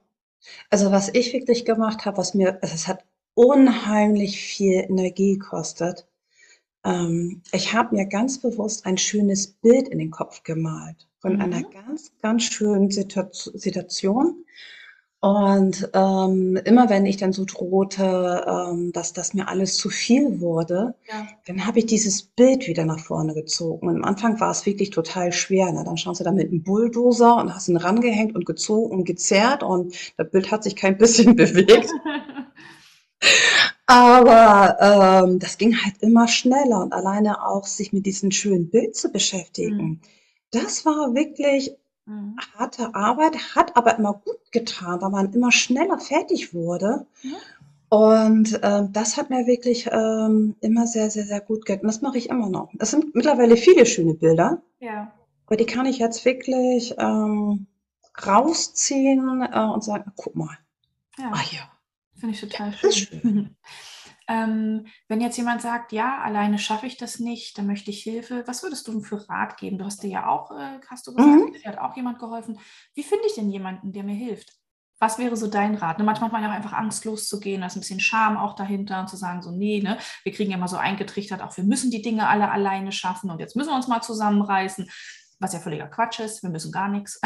Also 0.70 0.92
was 0.92 1.08
ich 1.08 1.32
wirklich 1.32 1.64
gemacht 1.64 2.06
habe, 2.06 2.18
was 2.18 2.34
mir, 2.34 2.62
also 2.62 2.75
es 2.75 2.86
hat 2.86 3.04
unheimlich 3.34 4.40
viel 4.40 4.84
Energie 4.88 5.38
gekostet. 5.38 6.06
Ähm, 6.84 7.42
ich 7.52 7.72
habe 7.72 7.96
mir 7.96 8.06
ganz 8.06 8.40
bewusst 8.40 8.86
ein 8.86 8.98
schönes 8.98 9.48
Bild 9.48 9.88
in 9.88 9.98
den 9.98 10.10
Kopf 10.10 10.42
gemalt 10.44 11.08
von 11.18 11.34
mhm. 11.34 11.40
einer 11.40 11.62
ganz, 11.62 12.12
ganz 12.22 12.44
schönen 12.44 12.90
Situation 12.90 14.45
und 15.20 15.88
ähm, 15.94 16.58
immer 16.64 16.90
wenn 16.90 17.06
ich 17.06 17.16
dann 17.16 17.32
so 17.32 17.44
drohte, 17.46 18.44
ähm, 18.46 18.92
dass 18.92 19.14
das 19.14 19.32
mir 19.32 19.49
alles 19.49 19.76
zu 19.76 19.88
viel 19.88 20.40
wurde, 20.40 20.94
ja. 21.08 21.26
dann 21.46 21.66
habe 21.66 21.78
ich 21.78 21.87
dieses 21.87 22.23
Bild 22.23 22.66
wieder 22.68 22.85
nach 22.85 23.00
vorne 23.00 23.32
gezogen. 23.32 23.88
Und 23.88 23.96
am 23.96 24.04
Anfang 24.04 24.38
war 24.40 24.50
es 24.50 24.66
wirklich 24.66 24.90
total 24.90 25.32
schwer. 25.32 25.73
Ne? 25.73 25.85
Dann 25.85 25.96
schaust 25.96 26.20
du 26.20 26.25
da 26.25 26.32
mit 26.32 26.49
einem 26.49 26.62
Bulldozer 26.62 27.38
und 27.38 27.54
hast 27.54 27.68
ihn 27.68 27.78
rangehängt 27.78 28.35
und 28.35 28.44
gezogen 28.44 28.94
und 28.94 29.04
gezerrt 29.04 29.62
und 29.62 29.94
das 30.18 30.30
Bild 30.30 30.50
hat 30.50 30.62
sich 30.62 30.76
kein 30.76 30.99
bisschen 30.99 31.35
bewegt. 31.35 31.90
Aber 33.87 35.25
ähm, 35.25 35.38
das 35.38 35.56
ging 35.56 35.76
halt 35.82 35.94
immer 36.00 36.28
schneller 36.28 36.82
und 36.82 36.92
alleine 36.92 37.46
auch 37.46 37.64
sich 37.64 37.92
mit 37.92 38.04
diesem 38.04 38.32
schönen 38.32 38.68
Bild 38.68 38.94
zu 38.94 39.11
beschäftigen. 39.11 39.76
Mhm. 39.76 40.00
Das 40.50 40.85
war 40.85 41.14
wirklich 41.14 41.75
mhm. 42.06 42.36
harte 42.56 42.94
Arbeit, 42.94 43.54
hat 43.54 43.76
aber 43.76 43.98
immer 43.98 44.14
gut 44.14 44.52
getan, 44.52 45.00
weil 45.00 45.10
man 45.10 45.32
immer 45.32 45.52
schneller 45.52 45.98
fertig 45.98 46.54
wurde. 46.54 47.06
Mhm. 47.22 47.34
Und 47.88 48.60
ähm, 48.62 48.92
das 48.92 49.16
hat 49.16 49.30
mir 49.30 49.46
wirklich 49.46 49.88
ähm, 49.92 50.56
immer 50.60 50.86
sehr, 50.86 51.08
sehr, 51.10 51.25
sehr 51.25 51.40
gut 51.40 51.64
getan. 51.66 51.86
Das 51.86 52.02
mache 52.02 52.18
ich 52.18 52.30
immer 52.30 52.48
noch. 52.48 52.72
Es 52.78 52.90
sind 52.90 53.14
mittlerweile 53.14 53.56
viele 53.56 53.86
schöne 53.86 54.14
Bilder. 54.14 54.62
Ja. 54.80 55.12
Aber 55.46 55.56
die 55.56 55.66
kann 55.66 55.86
ich 55.86 55.98
jetzt 55.98 56.25
wirklich 56.25 56.94
ähm, 56.98 57.66
rausziehen 58.26 59.42
äh, 59.42 59.60
und 59.60 59.84
sagen, 59.84 60.12
guck 60.16 60.34
mal. 60.34 60.58
Ja. 61.18 61.30
Ah, 61.32 61.42
ja. 61.52 61.70
Finde 62.14 62.34
ich 62.34 62.40
total 62.40 62.72
ja, 62.82 62.92
schön. 62.92 63.20
schön. 63.20 63.56
ähm, 64.28 64.87
wenn 65.09 65.21
jetzt 65.21 65.37
jemand 65.37 65.62
sagt, 65.62 65.92
ja, 65.92 66.21
alleine 66.23 66.59
schaffe 66.59 66.87
ich 66.87 66.97
das 66.97 67.21
nicht, 67.21 67.56
dann 67.59 67.66
möchte 67.66 67.90
ich 67.90 68.02
Hilfe, 68.02 68.42
was 68.47 68.62
würdest 68.62 68.88
du 68.88 69.00
für 69.00 69.28
Rat 69.28 69.56
geben? 69.56 69.78
Du 69.78 69.85
hast 69.85 70.02
dir 70.02 70.11
ja 70.11 70.28
auch, 70.28 70.50
äh, 70.50 70.80
hast 70.88 71.06
du 71.06 71.14
gesagt, 71.14 71.37
mhm. 71.37 71.52
dir 71.52 71.68
hat 71.68 71.78
auch 71.78 71.97
jemand 71.97 72.18
geholfen. 72.18 72.59
Wie 72.95 73.04
finde 73.04 73.26
ich 73.26 73.35
denn 73.35 73.50
jemanden, 73.50 73.92
der 73.92 74.02
mir 74.02 74.14
hilft? 74.14 74.52
Was 74.99 75.18
wäre 75.18 75.37
so 75.37 75.47
dein 75.47 75.75
Rat? 75.75 75.99
Ne, 75.99 76.04
manchmal 76.04 76.28
hat 76.28 76.33
man 76.33 76.42
ja 76.42 76.50
auch 76.50 76.54
einfach 76.54 76.73
Angst, 76.73 77.04
loszugehen. 77.04 77.61
Da 77.61 77.66
ist 77.66 77.76
ein 77.76 77.80
bisschen 77.80 78.00
Scham 78.00 78.37
auch 78.37 78.54
dahinter 78.56 78.99
und 79.00 79.09
zu 79.09 79.16
sagen, 79.16 79.42
so, 79.42 79.50
nee, 79.50 79.80
ne, 79.80 79.99
wir 80.25 80.33
kriegen 80.33 80.50
ja 80.50 80.56
immer 80.56 80.68
so 80.68 80.78
eingetrichtert, 80.78 81.42
auch 81.42 81.56
wir 81.56 81.64
müssen 81.64 81.90
die 81.90 82.02
Dinge 82.02 82.28
alle 82.28 82.50
alleine 82.50 82.92
schaffen 82.92 83.30
und 83.30 83.38
jetzt 83.38 83.56
müssen 83.56 83.71
wir 83.71 83.76
uns 83.76 83.88
mal 83.88 84.00
zusammenreißen, 84.00 84.90
was 85.38 85.52
ja 85.52 85.61
völliger 85.61 85.87
Quatsch 85.87 86.21
ist. 86.21 86.42
Wir 86.42 86.50
müssen 86.50 86.73
gar 86.73 86.88
nichts. 86.88 87.21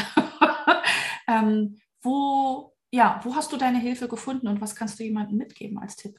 ähm, 1.29 1.79
wo, 2.03 2.75
ja, 2.93 3.21
wo 3.23 3.37
hast 3.37 3.53
du 3.53 3.57
deine 3.57 3.79
Hilfe 3.79 4.09
gefunden 4.09 4.49
und 4.49 4.61
was 4.61 4.75
kannst 4.75 4.99
du 4.99 5.05
jemandem 5.05 5.39
mitgeben 5.39 5.79
als 5.79 5.97
Tipp? 5.97 6.19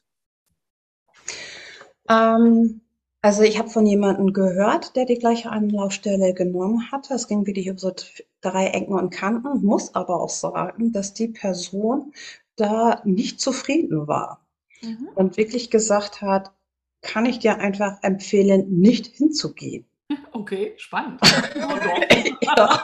Ähm, 2.11 2.81
also 3.21 3.43
ich 3.43 3.59
habe 3.59 3.69
von 3.69 3.85
jemandem 3.85 4.33
gehört, 4.33 4.95
der 4.95 5.05
die 5.05 5.19
gleiche 5.19 5.51
Anlaufstelle 5.51 6.33
genommen 6.33 6.91
hatte. 6.91 7.13
Es 7.13 7.27
ging 7.27 7.45
wieder 7.45 7.61
über 7.61 7.79
so 7.79 7.93
drei 8.41 8.67
Ecken 8.67 8.93
und 8.93 9.11
Kanten, 9.11 9.63
muss 9.63 9.93
aber 9.93 10.19
auch 10.21 10.29
sagen, 10.29 10.91
dass 10.91 11.13
die 11.13 11.27
Person 11.27 12.13
da 12.55 13.01
nicht 13.05 13.39
zufrieden 13.39 14.07
war 14.07 14.45
mhm. 14.81 15.09
und 15.15 15.37
wirklich 15.37 15.69
gesagt 15.69 16.21
hat, 16.21 16.51
kann 17.01 17.25
ich 17.25 17.39
dir 17.39 17.59
einfach 17.59 18.01
empfehlen, 18.01 18.79
nicht 18.79 19.07
hinzugehen. 19.07 19.85
Okay, 20.33 20.73
spannend. 20.77 21.21
Ja. 22.41 22.83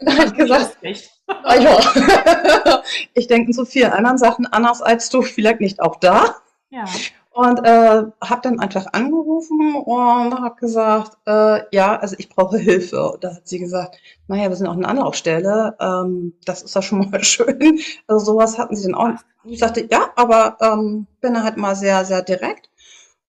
Und 0.00 0.08
dann 0.08 0.26
ich 0.26 0.34
gesagt, 0.34 0.78
ah, 1.26 1.54
ja. 1.54 2.82
ich 3.14 3.26
denke 3.26 3.52
so 3.52 3.64
vielen 3.66 3.92
anderen 3.92 4.16
Sachen 4.16 4.46
anders 4.46 4.80
als 4.80 5.10
du, 5.10 5.20
vielleicht 5.20 5.60
nicht 5.60 5.80
auch 5.80 5.96
da. 5.96 6.36
Ja. 6.70 6.86
Und 7.32 7.64
äh, 7.64 8.02
habe 8.20 8.40
dann 8.42 8.58
einfach 8.58 8.86
angerufen 8.92 9.76
und 9.76 10.34
habe 10.34 10.56
gesagt, 10.56 11.16
äh, 11.26 11.60
ja, 11.74 11.96
also 11.96 12.16
ich 12.18 12.28
brauche 12.28 12.58
Hilfe. 12.58 13.18
Da 13.20 13.36
hat 13.36 13.46
sie 13.46 13.60
gesagt, 13.60 13.98
naja, 14.26 14.48
wir 14.48 14.56
sind 14.56 14.66
auch 14.66 14.76
eine 14.76 14.88
Anlaufstelle, 14.88 15.76
ähm, 15.80 16.34
das 16.44 16.62
ist 16.62 16.74
ja 16.74 16.82
schon 16.82 17.08
mal 17.08 17.22
schön. 17.24 17.78
Also 18.08 18.32
sowas 18.32 18.58
hatten 18.58 18.74
sie 18.74 18.90
dann 18.90 18.96
auch. 18.96 19.10
Ich 19.44 19.60
sagte, 19.60 19.86
ja, 19.90 20.10
aber 20.16 20.56
ähm, 20.60 21.06
bin 21.20 21.42
halt 21.42 21.56
mal 21.56 21.76
sehr, 21.76 22.04
sehr 22.04 22.22
direkt. 22.22 22.68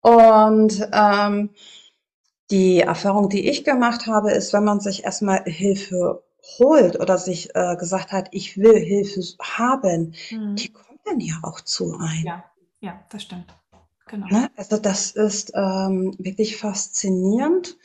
Und 0.01 0.89
ähm, 0.91 1.51
die 2.49 2.81
Erfahrung, 2.81 3.29
die 3.29 3.49
ich 3.49 3.63
gemacht 3.63 4.07
habe, 4.07 4.31
ist, 4.31 4.51
wenn 4.51 4.63
man 4.63 4.79
sich 4.79 5.03
erstmal 5.05 5.43
Hilfe 5.45 6.23
holt 6.59 6.99
oder 6.99 7.19
sich 7.19 7.55
äh, 7.55 7.75
gesagt 7.75 8.11
hat, 8.11 8.29
ich 8.31 8.57
will 8.57 8.77
Hilfe 8.77 9.21
haben, 9.39 10.15
mhm. 10.31 10.55
die 10.55 10.69
kommt 10.69 10.99
dann 11.05 11.19
ja 11.19 11.35
auch 11.43 11.61
zu 11.61 11.95
ein. 11.99 12.23
Ja, 12.25 12.43
ja, 12.81 12.99
das 13.09 13.23
stimmt. 13.23 13.53
Genau. 14.07 14.27
Ne? 14.27 14.49
Also 14.55 14.77
das 14.77 15.11
ist 15.11 15.53
ähm, 15.55 16.15
wirklich 16.17 16.57
faszinierend. 16.57 17.77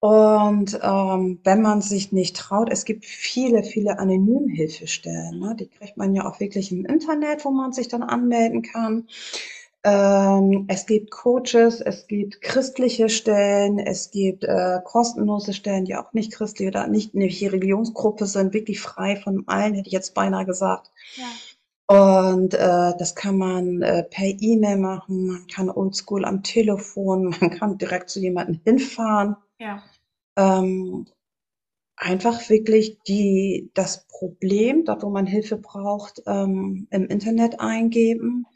Und 0.00 0.80
ähm, 0.82 1.38
wenn 1.44 1.62
man 1.62 1.80
sich 1.80 2.10
nicht 2.10 2.34
traut, 2.34 2.70
es 2.72 2.84
gibt 2.84 3.04
viele, 3.04 3.62
viele 3.62 4.00
Anonymhilfestellen. 4.00 5.38
Ne? 5.38 5.54
Die 5.54 5.68
kriegt 5.68 5.96
man 5.96 6.12
ja 6.12 6.26
auch 6.26 6.40
wirklich 6.40 6.72
im 6.72 6.84
Internet, 6.84 7.44
wo 7.44 7.52
man 7.52 7.72
sich 7.72 7.86
dann 7.86 8.02
anmelden 8.02 8.62
kann. 8.62 9.06
Ähm, 9.84 10.64
es 10.68 10.86
gibt 10.86 11.10
Coaches, 11.10 11.80
es 11.80 12.06
gibt 12.06 12.40
christliche 12.40 13.08
Stellen, 13.08 13.80
es 13.80 14.10
gibt 14.12 14.44
äh, 14.44 14.78
kostenlose 14.84 15.52
Stellen, 15.52 15.84
die 15.84 15.96
auch 15.96 16.12
nicht 16.12 16.32
christlich 16.32 16.68
oder 16.68 16.86
nicht 16.86 17.14
eine 17.14 17.24
Religionsgruppe 17.26 18.26
sind, 18.26 18.54
wirklich 18.54 18.80
frei 18.80 19.16
von 19.16 19.44
allen, 19.48 19.74
hätte 19.74 19.88
ich 19.88 19.92
jetzt 19.92 20.14
beinahe 20.14 20.46
gesagt. 20.46 20.90
Ja. 21.16 21.24
Und 22.32 22.54
äh, 22.54 22.92
das 22.98 23.14
kann 23.14 23.38
man 23.38 23.82
äh, 23.82 24.04
per 24.04 24.26
E-Mail 24.26 24.78
machen, 24.78 25.26
man 25.26 25.46
kann 25.46 25.70
oldschool 25.70 26.24
am 26.24 26.42
Telefon, 26.42 27.34
man 27.40 27.50
kann 27.50 27.78
direkt 27.78 28.10
zu 28.10 28.20
jemandem 28.20 28.60
hinfahren. 28.64 29.36
Ja. 29.58 29.82
Ähm, 30.36 31.06
einfach 31.96 32.48
wirklich 32.48 32.98
die, 33.06 33.70
das 33.74 34.06
Problem, 34.08 34.84
dort 34.84 35.02
wo 35.02 35.10
man 35.10 35.26
Hilfe 35.26 35.56
braucht, 35.56 36.22
ähm, 36.26 36.88
im 36.90 37.06
Internet 37.06 37.60
eingeben, 37.60 38.46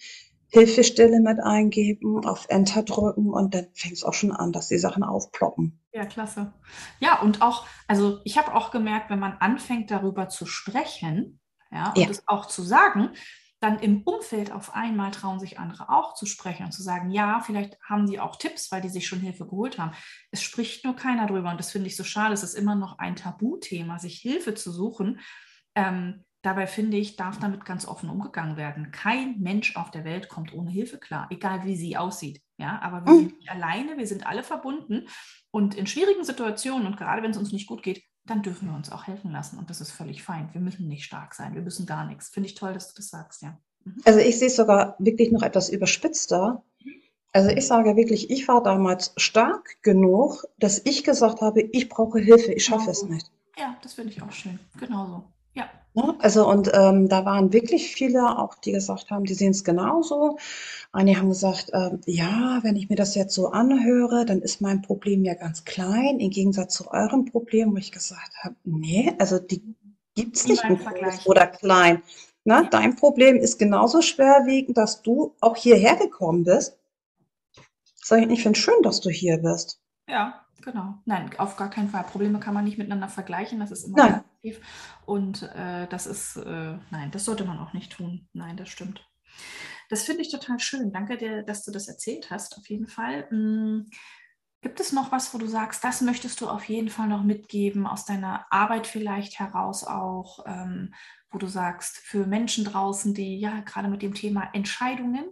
Hilfestelle 0.49 1.21
mit 1.21 1.41
eingeben, 1.41 2.25
auf 2.25 2.47
Enter 2.49 2.83
drücken 2.83 3.31
und 3.31 3.55
dann 3.55 3.67
fängt 3.75 3.95
es 3.95 4.05
auch 4.05 4.15
schon 4.15 4.33
an, 4.33 4.53
dass 4.53 4.69
die 4.69 4.79
Sachen 4.79 5.03
aufploppen. 5.03 5.81
Ja, 5.93 6.07
klasse. 6.07 6.53
Ja, 7.01 7.21
und 7.21 7.43
auch, 7.43 7.67
also 7.89 8.21
ich 8.25 8.39
habe 8.39 8.55
auch 8.55 8.71
gemerkt, 8.71 9.11
wenn 9.11 9.19
man 9.19 9.37
anfängt 9.39 9.91
darüber 9.91 10.29
zu 10.29 10.47
sprechen, 10.47 11.41
ja, 11.71 11.91
und 11.91 11.99
ja. 11.99 12.07
das 12.07 12.27
auch 12.27 12.47
zu 12.47 12.63
sagen, 12.63 13.11
dann 13.67 13.81
im 13.81 14.03
Umfeld 14.03 14.53
auf 14.53 14.75
einmal 14.75 15.11
trauen 15.11 15.41
sich 15.41 15.59
andere 15.59 15.89
auch 15.89 16.15
zu 16.15 16.25
sprechen 16.25 16.67
und 16.67 16.71
zu 16.71 16.85
sagen, 16.85 17.11
ja, 17.11 17.41
vielleicht 17.41 17.77
haben 17.83 18.07
die 18.07 18.21
auch 18.21 18.37
Tipps, 18.37 18.71
weil 18.71 18.81
die 18.81 18.89
sich 18.89 19.09
schon 19.09 19.19
Hilfe 19.19 19.45
geholt 19.45 19.77
haben. 19.77 19.91
Es 20.31 20.41
spricht 20.41 20.85
nur 20.85 20.95
keiner 20.95 21.27
drüber 21.27 21.51
und 21.51 21.59
das 21.59 21.73
finde 21.73 21.89
ich 21.89 21.97
so 21.97 22.05
schade. 22.05 22.33
Es 22.33 22.45
ist 22.45 22.55
immer 22.55 22.77
noch 22.77 23.01
ein 23.01 23.17
Tabuthema, 23.17 23.99
sich 23.99 24.19
Hilfe 24.19 24.55
zu 24.55 24.71
suchen. 24.71 25.19
Ähm, 25.75 26.25
dabei 26.43 26.69
finde 26.69 26.97
ich, 26.97 27.17
darf 27.17 27.41
damit 27.41 27.65
ganz 27.65 27.89
offen 27.89 28.09
umgegangen 28.09 28.57
werden. 28.57 28.93
Kein 28.93 29.41
Mensch 29.41 29.75
auf 29.75 29.91
der 29.91 30.05
Welt 30.05 30.29
kommt 30.29 30.55
ohne 30.55 30.71
Hilfe 30.71 30.99
klar, 30.99 31.27
egal 31.31 31.65
wie 31.65 31.75
sie 31.75 31.97
aussieht. 31.97 32.41
Ja, 32.59 32.81
aber 32.83 33.05
wir 33.05 33.15
mhm. 33.15 33.19
sind 33.19 33.39
nicht 33.39 33.51
alleine, 33.51 33.99
wir 33.99 34.07
sind 34.07 34.29
alle 34.29 34.45
verbunden 34.45 35.09
und 35.51 35.75
in 35.75 35.89
schwierigen 35.89 36.23
Situationen 36.23 36.87
und 36.87 36.97
gerade 36.97 37.21
wenn 37.23 37.33
es 37.33 37.37
uns 37.37 37.51
nicht 37.51 37.67
gut 37.67 37.83
geht, 37.83 38.05
dann 38.27 38.43
dürfen 38.43 38.69
wir 38.69 38.77
uns 38.77 38.91
auch 38.91 39.07
helfen 39.07 39.31
lassen. 39.31 39.59
Und 39.59 39.71
das 39.71 39.81
ist 39.81 39.93
völlig 39.93 40.23
fein. 40.23 40.49
Wir 40.53 40.61
müssen 40.61 40.89
nicht 40.89 41.05
stark 41.05 41.35
sein. 41.35 41.55
Wir 41.55 41.63
müssen 41.63 41.87
gar 41.87 42.07
nichts. 42.07 42.29
Finde 42.29 42.49
ich 42.49 42.55
toll, 42.55 42.75
dass 42.75 42.89
du 42.89 42.95
das 42.97 43.09
sagst, 43.09 43.43
ja. 43.43 43.59
Mhm. 43.85 43.97
Also 44.05 44.19
ich 44.19 44.39
sehe 44.39 44.49
es 44.49 44.57
sogar 44.57 44.97
wirklich 44.99 45.33
noch 45.33 45.43
etwas 45.43 45.69
überspitzter. 45.69 46.63
Also 47.33 47.51
ich 47.51 47.67
sage 47.67 47.97
wirklich, 47.97 48.31
ich 48.31 48.49
war 48.49 48.63
damals 48.63 49.13
stark 49.17 49.83
genug, 49.83 50.45
dass 50.59 50.81
ich 50.85 51.05
gesagt 51.05 51.43
habe, 51.43 51.61
ich 51.61 51.89
brauche 51.89 52.19
Hilfe, 52.19 52.53
ich 52.53 52.65
schaffe 52.65 52.91
es 52.91 53.03
nicht. 53.03 53.31
Ja, 53.59 53.77
das 53.83 53.95
finde 53.95 54.13
ich 54.13 54.23
auch 54.23 54.33
schön. 54.33 54.59
Genauso. 54.79 55.25
Ja. 55.57 55.71
Also 56.19 56.47
und 56.47 56.71
ähm, 56.75 57.09
da 57.09 57.25
waren 57.25 57.55
wirklich 57.55 57.95
viele 57.95 58.39
auch, 58.39 58.55
die 58.57 58.73
gesagt 58.73 59.11
haben, 59.11 59.25
die 59.25 59.33
sehen 59.33 59.53
es 59.53 59.65
genauso. 59.65 60.39
Einige 60.93 61.19
haben 61.19 61.31
gesagt, 61.31 61.71
ähm, 61.73 62.03
ja, 62.05 62.59
wenn 62.63 62.77
ich 62.77 62.91
mir 62.91 62.97
das 62.97 63.15
jetzt 63.15 63.35
so 63.35 63.49
anhöre, 63.49 64.27
dann 64.27 64.43
ist 64.43 64.61
mein 64.61 64.83
Problem 64.83 65.25
ja 65.25 65.33
ganz 65.33 65.65
klein, 65.65 66.21
im 66.21 66.31
Gegensatz 66.31 66.75
zu 66.75 66.91
eurem 66.91 67.25
Problem, 67.25 67.73
wo 67.73 67.79
ich 67.79 67.93
gesagt 67.93 68.33
habe, 68.43 68.55
nee, 68.65 69.15
also 69.19 69.39
die 69.39 69.75
gibt 70.15 70.37
es 70.37 70.47
nicht 70.47 70.63
oder 71.25 71.47
klein. 71.47 72.03
Na, 72.45 72.63
ne? 72.63 72.69
dein 72.71 72.95
Problem 72.95 73.37
ist 73.37 73.59
genauso 73.59 74.03
schwerwiegend, 74.03 74.77
dass 74.77 75.03
du 75.03 75.35
auch 75.41 75.57
hierher 75.57 75.97
gekommen 75.97 76.45
bist. 76.45 76.79
Sag 77.95 78.23
ich, 78.23 78.31
ich 78.31 78.43
finde 78.43 78.59
schön, 78.59 78.83
dass 78.83 79.01
du 79.01 79.11
hier 79.11 79.39
bist. 79.39 79.81
Ja, 80.09 80.46
Genau. 80.67 80.95
Nein, 81.05 81.31
auf 81.39 81.57
gar 81.57 81.71
keinen 81.71 81.89
Fall. 81.89 82.03
Probleme 82.03 82.41
kann 82.41 82.53
man 82.53 82.65
nicht 82.65 82.77
miteinander 82.77 83.09
vergleichen. 83.09 83.61
Das 83.61 83.71
ist 83.71 83.85
immer 83.85 84.25
negativ. 84.43 84.67
Und 85.07 85.43
äh, 85.55 85.87
das 85.87 86.07
ist, 86.07 86.37
äh, 86.37 86.77
nein, 86.91 87.11
das 87.13 87.25
sollte 87.25 87.45
man 87.45 87.61
auch 87.61 87.73
nicht 87.73 87.93
tun. 87.93 88.29
Nein, 88.33 88.57
das 88.57 88.69
stimmt. 88.69 89.09
Das 89.89 90.03
finde 90.03 90.23
ich 90.23 90.31
total 90.33 90.59
schön. 90.59 90.93
Danke 90.93 91.17
dir, 91.19 91.45
dass 91.45 91.65
du 91.65 91.71
das 91.71 91.87
erzählt 91.87 92.33
hast, 92.33 92.59
auf 92.59 92.69
jeden 92.69 92.89
Fall. 92.89 93.29
Gibt 94.67 94.81
es 94.81 94.91
noch 94.91 95.13
was, 95.13 95.33
wo 95.33 95.39
du 95.39 95.47
sagst, 95.47 95.85
das 95.85 96.01
möchtest 96.01 96.41
du 96.41 96.49
auf 96.49 96.65
jeden 96.65 96.89
Fall 96.89 97.07
noch 97.07 97.23
mitgeben, 97.23 97.87
aus 97.87 98.05
deiner 98.05 98.47
Arbeit 98.51 98.89
vielleicht 98.89 99.39
heraus 99.39 99.85
auch, 99.85 100.45
ähm, 100.45 100.93
wo 101.31 101.39
du 101.39 101.47
sagst, 101.47 101.99
für 101.99 102.27
Menschen 102.27 102.65
draußen, 102.65 103.15
die 103.15 103.39
ja 103.39 103.61
gerade 103.61 103.87
mit 103.87 104.03
dem 104.03 104.13
Thema 104.13 104.51
Entscheidungen 104.55 105.27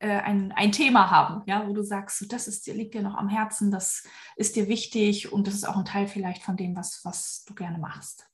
äh, 0.00 0.08
ein, 0.08 0.52
ein 0.52 0.72
Thema 0.72 1.10
haben, 1.10 1.42
ja, 1.44 1.68
wo 1.68 1.74
du 1.74 1.82
sagst, 1.82 2.32
das 2.32 2.48
ist, 2.48 2.66
liegt 2.66 2.94
dir 2.94 3.02
noch 3.02 3.14
am 3.14 3.28
Herzen, 3.28 3.70
das 3.70 4.04
ist 4.36 4.56
dir 4.56 4.68
wichtig 4.68 5.30
und 5.30 5.46
das 5.46 5.52
ist 5.52 5.68
auch 5.68 5.76
ein 5.76 5.84
Teil 5.84 6.08
vielleicht 6.08 6.42
von 6.42 6.56
dem, 6.56 6.74
was, 6.74 7.02
was 7.04 7.44
du 7.46 7.54
gerne 7.54 7.76
machst. 7.76 8.26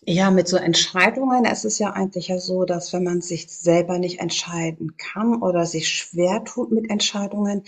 Ja, 0.00 0.32
mit 0.32 0.48
so 0.48 0.56
Entscheidungen 0.56 1.44
ist 1.44 1.64
es 1.64 1.78
ja 1.78 1.92
eigentlich 1.92 2.26
ja 2.26 2.40
so, 2.40 2.64
dass 2.64 2.92
wenn 2.92 3.04
man 3.04 3.20
sich 3.20 3.48
selber 3.48 4.00
nicht 4.00 4.18
entscheiden 4.18 4.96
kann 4.96 5.42
oder 5.42 5.64
sich 5.64 5.88
schwer 5.88 6.42
tut 6.42 6.72
mit 6.72 6.90
Entscheidungen, 6.90 7.62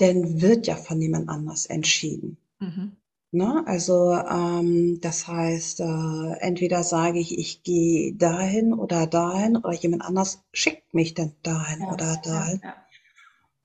dann 0.00 0.40
wird 0.40 0.66
ja 0.66 0.76
von 0.76 1.00
jemand 1.00 1.28
anders 1.28 1.66
entschieden. 1.66 2.38
Mhm. 2.60 2.96
Ne? 3.32 3.62
Also 3.66 4.12
ähm, 4.14 5.00
das 5.00 5.28
heißt, 5.28 5.80
äh, 5.80 6.32
entweder 6.40 6.82
sage 6.82 7.20
ich, 7.20 7.38
ich 7.38 7.62
gehe 7.62 8.14
dahin 8.14 8.72
oder 8.74 9.06
dahin 9.06 9.56
oder 9.56 9.72
jemand 9.74 10.02
anders 10.02 10.42
schickt 10.52 10.94
mich 10.94 11.14
dann 11.14 11.32
dahin 11.42 11.82
Ja, 11.82 11.92
oder 11.92 12.06
ja, 12.14 12.20
dahin. 12.22 12.60
ja. 12.64 12.74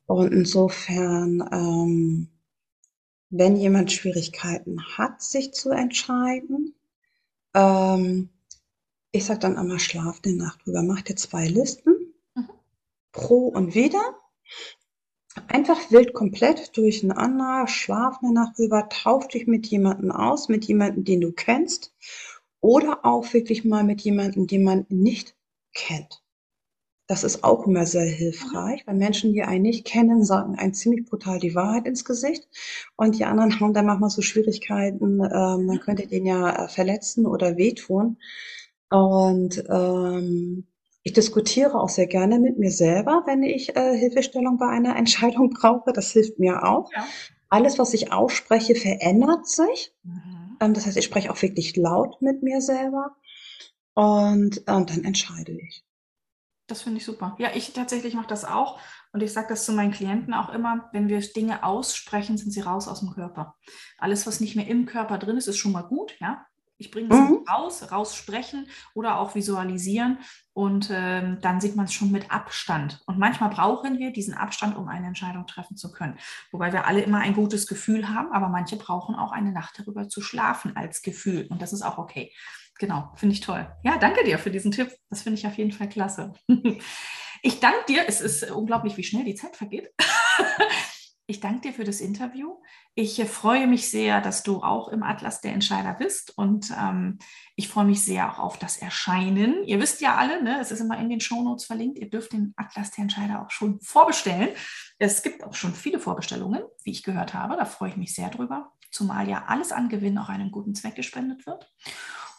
Und 0.08 0.34
insofern, 0.34 1.48
ähm, 1.52 2.30
wenn 3.30 3.56
jemand 3.56 3.92
Schwierigkeiten 3.92 4.82
hat, 4.98 5.22
sich 5.22 5.54
zu 5.54 5.70
entscheiden, 5.72 6.74
ähm, 7.56 8.30
ich 9.12 9.26
sage 9.26 9.40
dann 9.40 9.58
immer, 9.58 9.80
schlaf 9.80 10.22
eine 10.26 10.36
Nacht 10.36 10.66
drüber, 10.66 10.84
mach 10.84 11.02
dir 11.02 11.16
zwei 11.16 11.48
Listen, 11.48 12.14
Mhm. 12.36 12.50
pro 13.14 13.48
und 13.48 13.76
wider. 13.76 14.04
Einfach 15.48 15.92
wild 15.92 16.14
komplett 16.14 16.76
durcheinander, 16.78 17.68
schlaf 17.68 18.20
eine 18.22 18.34
Nacht 18.34 18.58
drüber, 18.58 18.88
tausch 18.90 19.28
dich 19.28 19.48
mit 19.48 19.68
jemandem 19.68 20.12
aus, 20.12 20.50
mit 20.50 20.66
jemandem, 20.66 21.04
den 21.04 21.22
du 21.22 21.32
kennst, 21.32 21.94
oder 22.62 23.06
auch 23.06 23.34
wirklich 23.34 23.66
mal 23.66 23.84
mit 23.84 24.02
jemandem, 24.02 24.48
den 24.48 24.64
man 24.64 24.86
nicht 24.90 25.36
kennt. 25.74 26.24
Das 27.08 27.24
ist 27.24 27.44
auch 27.44 27.68
immer 27.68 27.86
sehr 27.86 28.06
hilfreich, 28.06 28.82
weil 28.88 28.96
Menschen, 28.96 29.34
die 29.34 29.44
einen 29.44 29.62
nicht 29.62 29.86
kennen, 29.86 30.24
sagen 30.24 30.56
einem 30.56 30.74
ziemlich 30.74 31.06
brutal 31.06 31.38
die 31.38 31.54
Wahrheit 31.54 31.86
ins 31.86 32.04
Gesicht 32.04 32.48
und 32.96 33.20
die 33.20 33.26
anderen 33.26 33.60
haben 33.60 33.74
dann 33.76 33.86
manchmal 33.86 34.10
so 34.10 34.24
Schwierigkeiten, 34.24 35.20
ähm, 35.20 35.66
man 35.68 35.80
könnte 35.82 36.08
den 36.08 36.26
ja 36.26 36.66
äh, 36.66 36.68
verletzen 36.68 37.28
oder 37.28 37.58
wehtun. 37.58 38.18
Und 38.90 39.64
ähm, 39.70 40.66
ich 41.06 41.14
diskutiere 41.14 41.76
auch 41.76 41.90
sehr 41.90 42.08
gerne 42.08 42.40
mit 42.40 42.58
mir 42.58 42.72
selber, 42.72 43.22
wenn 43.28 43.44
ich 43.44 43.76
äh, 43.76 43.96
Hilfestellung 43.96 44.58
bei 44.58 44.68
einer 44.68 44.96
Entscheidung 44.98 45.52
brauche. 45.52 45.94
Das 45.94 46.12
hilft 46.12 46.40
mir 46.40 46.64
auch. 46.64 46.92
Ja. 46.92 47.08
Alles, 47.48 47.78
was 47.78 47.94
ich 47.94 48.12
ausspreche, 48.12 48.74
verändert 48.76 49.48
sich. 49.48 49.94
Mhm. 50.02 50.58
Ähm, 50.60 50.74
das 50.74 50.88
heißt, 50.88 50.98
ich 50.98 51.06
spreche 51.06 51.32
auch 51.32 51.40
wirklich 51.42 51.76
laut 51.76 52.22
mit 52.24 52.42
mir 52.42 52.60
selber 52.60 53.16
und, 53.94 54.68
äh, 54.68 54.72
und 54.72 54.90
dann 54.90 55.04
entscheide 55.04 55.52
ich. 55.52 55.86
Das 56.66 56.82
finde 56.82 56.98
ich 56.98 57.06
super. 57.06 57.36
Ja, 57.38 57.50
ich 57.54 57.74
tatsächlich 57.74 58.16
mache 58.16 58.28
das 58.28 58.44
auch. 58.44 58.80
Und 59.14 59.22
ich 59.22 59.32
sage 59.32 59.50
das 59.50 59.64
zu 59.64 59.74
meinen 59.74 59.92
Klienten 59.92 60.34
auch 60.34 60.52
immer, 60.52 60.90
wenn 60.92 61.08
wir 61.08 61.20
Dinge 61.20 61.64
aussprechen, 61.64 62.40
sind 62.40 62.50
sie 62.50 62.62
raus 62.62 62.88
aus 62.88 63.02
dem 63.02 63.12
Körper. 63.12 63.56
Alles, 64.00 64.26
was 64.26 64.40
nicht 64.40 64.56
mehr 64.56 64.68
im 64.68 64.88
Körper 64.88 65.20
drin 65.20 65.38
ist, 65.38 65.48
ist 65.48 65.58
schon 65.58 65.72
mal 65.72 65.84
gut. 65.84 66.18
Ja, 66.20 66.48
ich 66.78 66.92
bringe 66.92 67.14
es 67.14 67.20
Mhm. 67.20 67.46
raus, 67.50 67.92
raussprechen 67.92 68.68
oder 68.94 69.20
auch 69.20 69.36
visualisieren. 69.36 70.20
Und 70.54 70.90
ähm, 70.92 71.40
dann 71.42 71.60
sieht 71.62 71.76
man 71.76 71.86
es 71.86 71.94
schon 71.94 72.12
mit 72.12 72.32
Abstand. 72.32 73.02
Und 73.06 73.20
manchmal 73.20 73.50
brauchen 73.50 74.00
wir 74.00 74.12
diesen 74.12 74.34
Abstand, 74.34 74.78
um 74.78 74.88
eine 74.88 75.08
Entscheidung 75.08 75.46
treffen 75.48 75.76
zu 75.78 75.92
können. 75.92 76.18
Wobei 76.52 76.72
wir 76.74 76.86
alle 76.86 77.02
immer 77.02 77.20
ein 77.20 77.34
gutes 77.34 77.68
Gefühl 77.68 78.10
haben, 78.10 78.32
aber 78.32 78.48
manche 78.50 78.78
brauchen 78.78 79.16
auch 79.16 79.32
eine 79.32 79.52
Nacht 79.52 79.80
darüber 79.80 80.08
zu 80.08 80.22
schlafen 80.22 80.76
als 80.78 81.02
Gefühl. 81.02 81.48
Und 81.50 81.62
das 81.62 81.74
ist 81.74 81.82
auch 81.82 81.98
okay. 81.98 82.32
Genau, 82.78 83.12
finde 83.16 83.34
ich 83.34 83.42
toll. 83.42 83.68
Ja, 83.84 83.98
danke 83.98 84.24
dir 84.26 84.38
für 84.38 84.52
diesen 84.52 84.72
Tipp. 84.72 84.92
Das 85.10 85.22
finde 85.22 85.40
ich 85.40 85.48
auf 85.48 85.58
jeden 85.58 85.72
Fall 85.72 85.90
klasse. 85.90 86.34
Ich 87.42 87.60
danke 87.60 87.86
dir. 87.88 88.06
Es 88.08 88.22
ist 88.22 88.50
unglaublich, 88.50 88.98
wie 88.98 89.04
schnell 89.04 89.24
die 89.24 89.36
Zeit 89.36 89.56
vergeht. 89.56 89.94
Ich 91.28 91.40
danke 91.40 91.62
dir 91.62 91.74
für 91.74 91.84
das 91.84 92.02
Interview. 92.02 92.58
Ich 92.94 93.20
äh, 93.20 93.26
freue 93.26 93.66
mich 93.66 93.90
sehr, 93.90 94.22
dass 94.22 94.44
du 94.44 94.62
auch 94.62 94.90
im 94.90 95.02
Atlas 95.02 95.42
der 95.42 95.54
Entscheider 95.54 95.94
bist 95.94 96.38
und 96.38 96.72
ähm, 96.80 97.18
ich 97.56 97.68
freue 97.68 97.86
mich 97.86 98.04
sehr 98.04 98.32
auch 98.32 98.40
auf 98.40 98.60
das 98.60 98.78
Erscheinen. 98.78 99.64
Ihr 99.64 99.80
wisst 99.80 100.02
ja 100.02 100.16
alle, 100.16 100.44
ne, 100.44 100.60
es 100.60 100.72
ist 100.72 100.82
immer 100.82 101.00
in 101.00 101.10
den 101.10 101.20
Shownotes 101.20 101.66
verlinkt. 101.66 101.98
Ihr 101.98 102.10
dürft 102.10 102.34
den 102.34 102.54
Atlas 102.58 102.92
der 102.92 103.04
Entscheider 103.04 103.42
auch 103.42 103.50
schon 103.50 103.82
vorbestellen. 103.82 104.50
Es 105.00 105.24
gibt 105.24 105.44
auch 105.44 105.56
schon 105.56 105.74
viele 105.74 106.00
Vorbestellungen, 106.00 106.62
wie 106.84 106.92
ich 106.92 107.02
gehört 107.02 107.34
habe. 107.34 107.56
Da 107.58 107.66
freue 107.66 107.90
ich 107.90 107.98
mich 107.98 108.14
sehr 108.14 108.30
drüber, 108.30 108.72
zumal 108.92 109.28
ja 109.28 109.46
alles 109.48 109.72
an 109.72 109.90
Gewinn 109.90 110.20
auch 110.20 110.30
einem 110.30 110.52
guten 110.52 110.76
Zweck 110.76 110.96
gespendet 110.96 111.48
wird. 111.48 111.74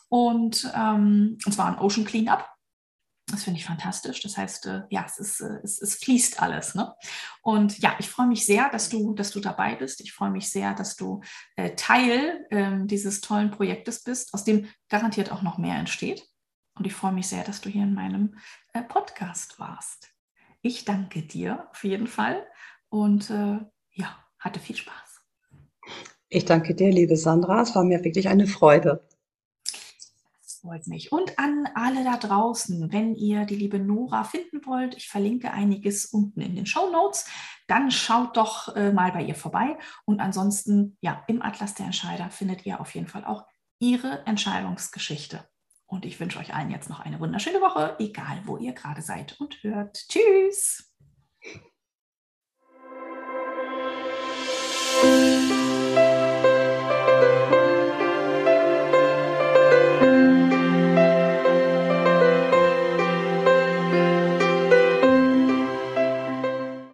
Und, 0.08 0.72
ähm, 0.76 1.38
und 1.44 1.52
zwar 1.52 1.66
an 1.66 1.78
Ocean 1.78 2.04
Cleanup. 2.04 2.44
Das 3.36 3.44
finde 3.44 3.60
ich 3.60 3.66
fantastisch. 3.66 4.22
Das 4.22 4.38
heißt, 4.38 4.64
äh, 4.64 4.80
ja, 4.88 5.04
es, 5.06 5.18
ist, 5.18 5.40
äh, 5.42 5.58
es, 5.62 5.82
es 5.82 5.96
fließt 5.96 6.40
alles. 6.40 6.74
Ne? 6.74 6.94
Und 7.42 7.78
ja, 7.80 7.94
ich 7.98 8.08
freue 8.08 8.28
mich 8.28 8.46
sehr, 8.46 8.70
dass 8.70 8.88
du, 8.88 9.12
dass 9.12 9.30
du 9.30 9.40
dabei 9.40 9.74
bist. 9.74 10.00
Ich 10.00 10.14
freue 10.14 10.30
mich 10.30 10.48
sehr, 10.48 10.72
dass 10.72 10.96
du 10.96 11.20
äh, 11.56 11.74
Teil 11.76 12.46
ähm, 12.50 12.86
dieses 12.86 13.20
tollen 13.20 13.50
Projektes 13.50 14.02
bist, 14.02 14.32
aus 14.32 14.44
dem 14.44 14.70
garantiert 14.88 15.30
auch 15.32 15.42
noch 15.42 15.58
mehr 15.58 15.76
entsteht. 15.76 16.26
Und 16.78 16.86
ich 16.86 16.94
freue 16.94 17.12
mich 17.12 17.28
sehr, 17.28 17.44
dass 17.44 17.60
du 17.60 17.68
hier 17.68 17.82
in 17.82 17.92
meinem 17.92 18.38
äh, 18.72 18.80
Podcast 18.80 19.58
warst. 19.58 20.08
Ich 20.62 20.86
danke 20.86 21.20
dir 21.20 21.68
auf 21.72 21.84
jeden 21.84 22.06
Fall 22.06 22.42
und 22.88 23.28
äh, 23.28 23.58
ja, 23.90 24.24
hatte 24.38 24.60
viel 24.60 24.76
Spaß. 24.76 25.20
Ich 26.30 26.46
danke 26.46 26.74
dir, 26.74 26.90
liebe 26.90 27.18
Sandra. 27.18 27.60
Es 27.60 27.74
war 27.74 27.84
mir 27.84 28.02
wirklich 28.02 28.28
eine 28.28 28.46
Freude 28.46 29.06
freut 30.66 30.86
mich. 30.86 31.12
Und 31.12 31.38
an 31.38 31.68
alle 31.74 32.04
da 32.04 32.16
draußen, 32.16 32.92
wenn 32.92 33.14
ihr 33.14 33.44
die 33.44 33.54
liebe 33.54 33.78
Nora 33.78 34.24
finden 34.24 34.66
wollt, 34.66 34.96
ich 34.96 35.08
verlinke 35.08 35.52
einiges 35.52 36.06
unten 36.06 36.40
in 36.40 36.56
den 36.56 36.66
Show 36.66 36.90
Notes, 36.90 37.26
dann 37.68 37.90
schaut 37.90 38.36
doch 38.36 38.74
äh, 38.74 38.92
mal 38.92 39.12
bei 39.12 39.22
ihr 39.22 39.34
vorbei. 39.34 39.78
Und 40.04 40.20
ansonsten, 40.20 40.96
ja, 41.00 41.22
im 41.28 41.42
Atlas 41.42 41.74
der 41.74 41.86
Entscheider 41.86 42.30
findet 42.30 42.66
ihr 42.66 42.80
auf 42.80 42.94
jeden 42.94 43.06
Fall 43.06 43.24
auch 43.24 43.44
ihre 43.78 44.26
Entscheidungsgeschichte. 44.26 45.44
Und 45.86 46.04
ich 46.04 46.18
wünsche 46.18 46.40
euch 46.40 46.52
allen 46.52 46.70
jetzt 46.70 46.90
noch 46.90 47.00
eine 47.00 47.20
wunderschöne 47.20 47.60
Woche, 47.60 47.94
egal 48.00 48.42
wo 48.44 48.56
ihr 48.56 48.72
gerade 48.72 49.02
seid 49.02 49.40
und 49.40 49.62
hört. 49.62 49.96
Tschüss! 50.08 50.92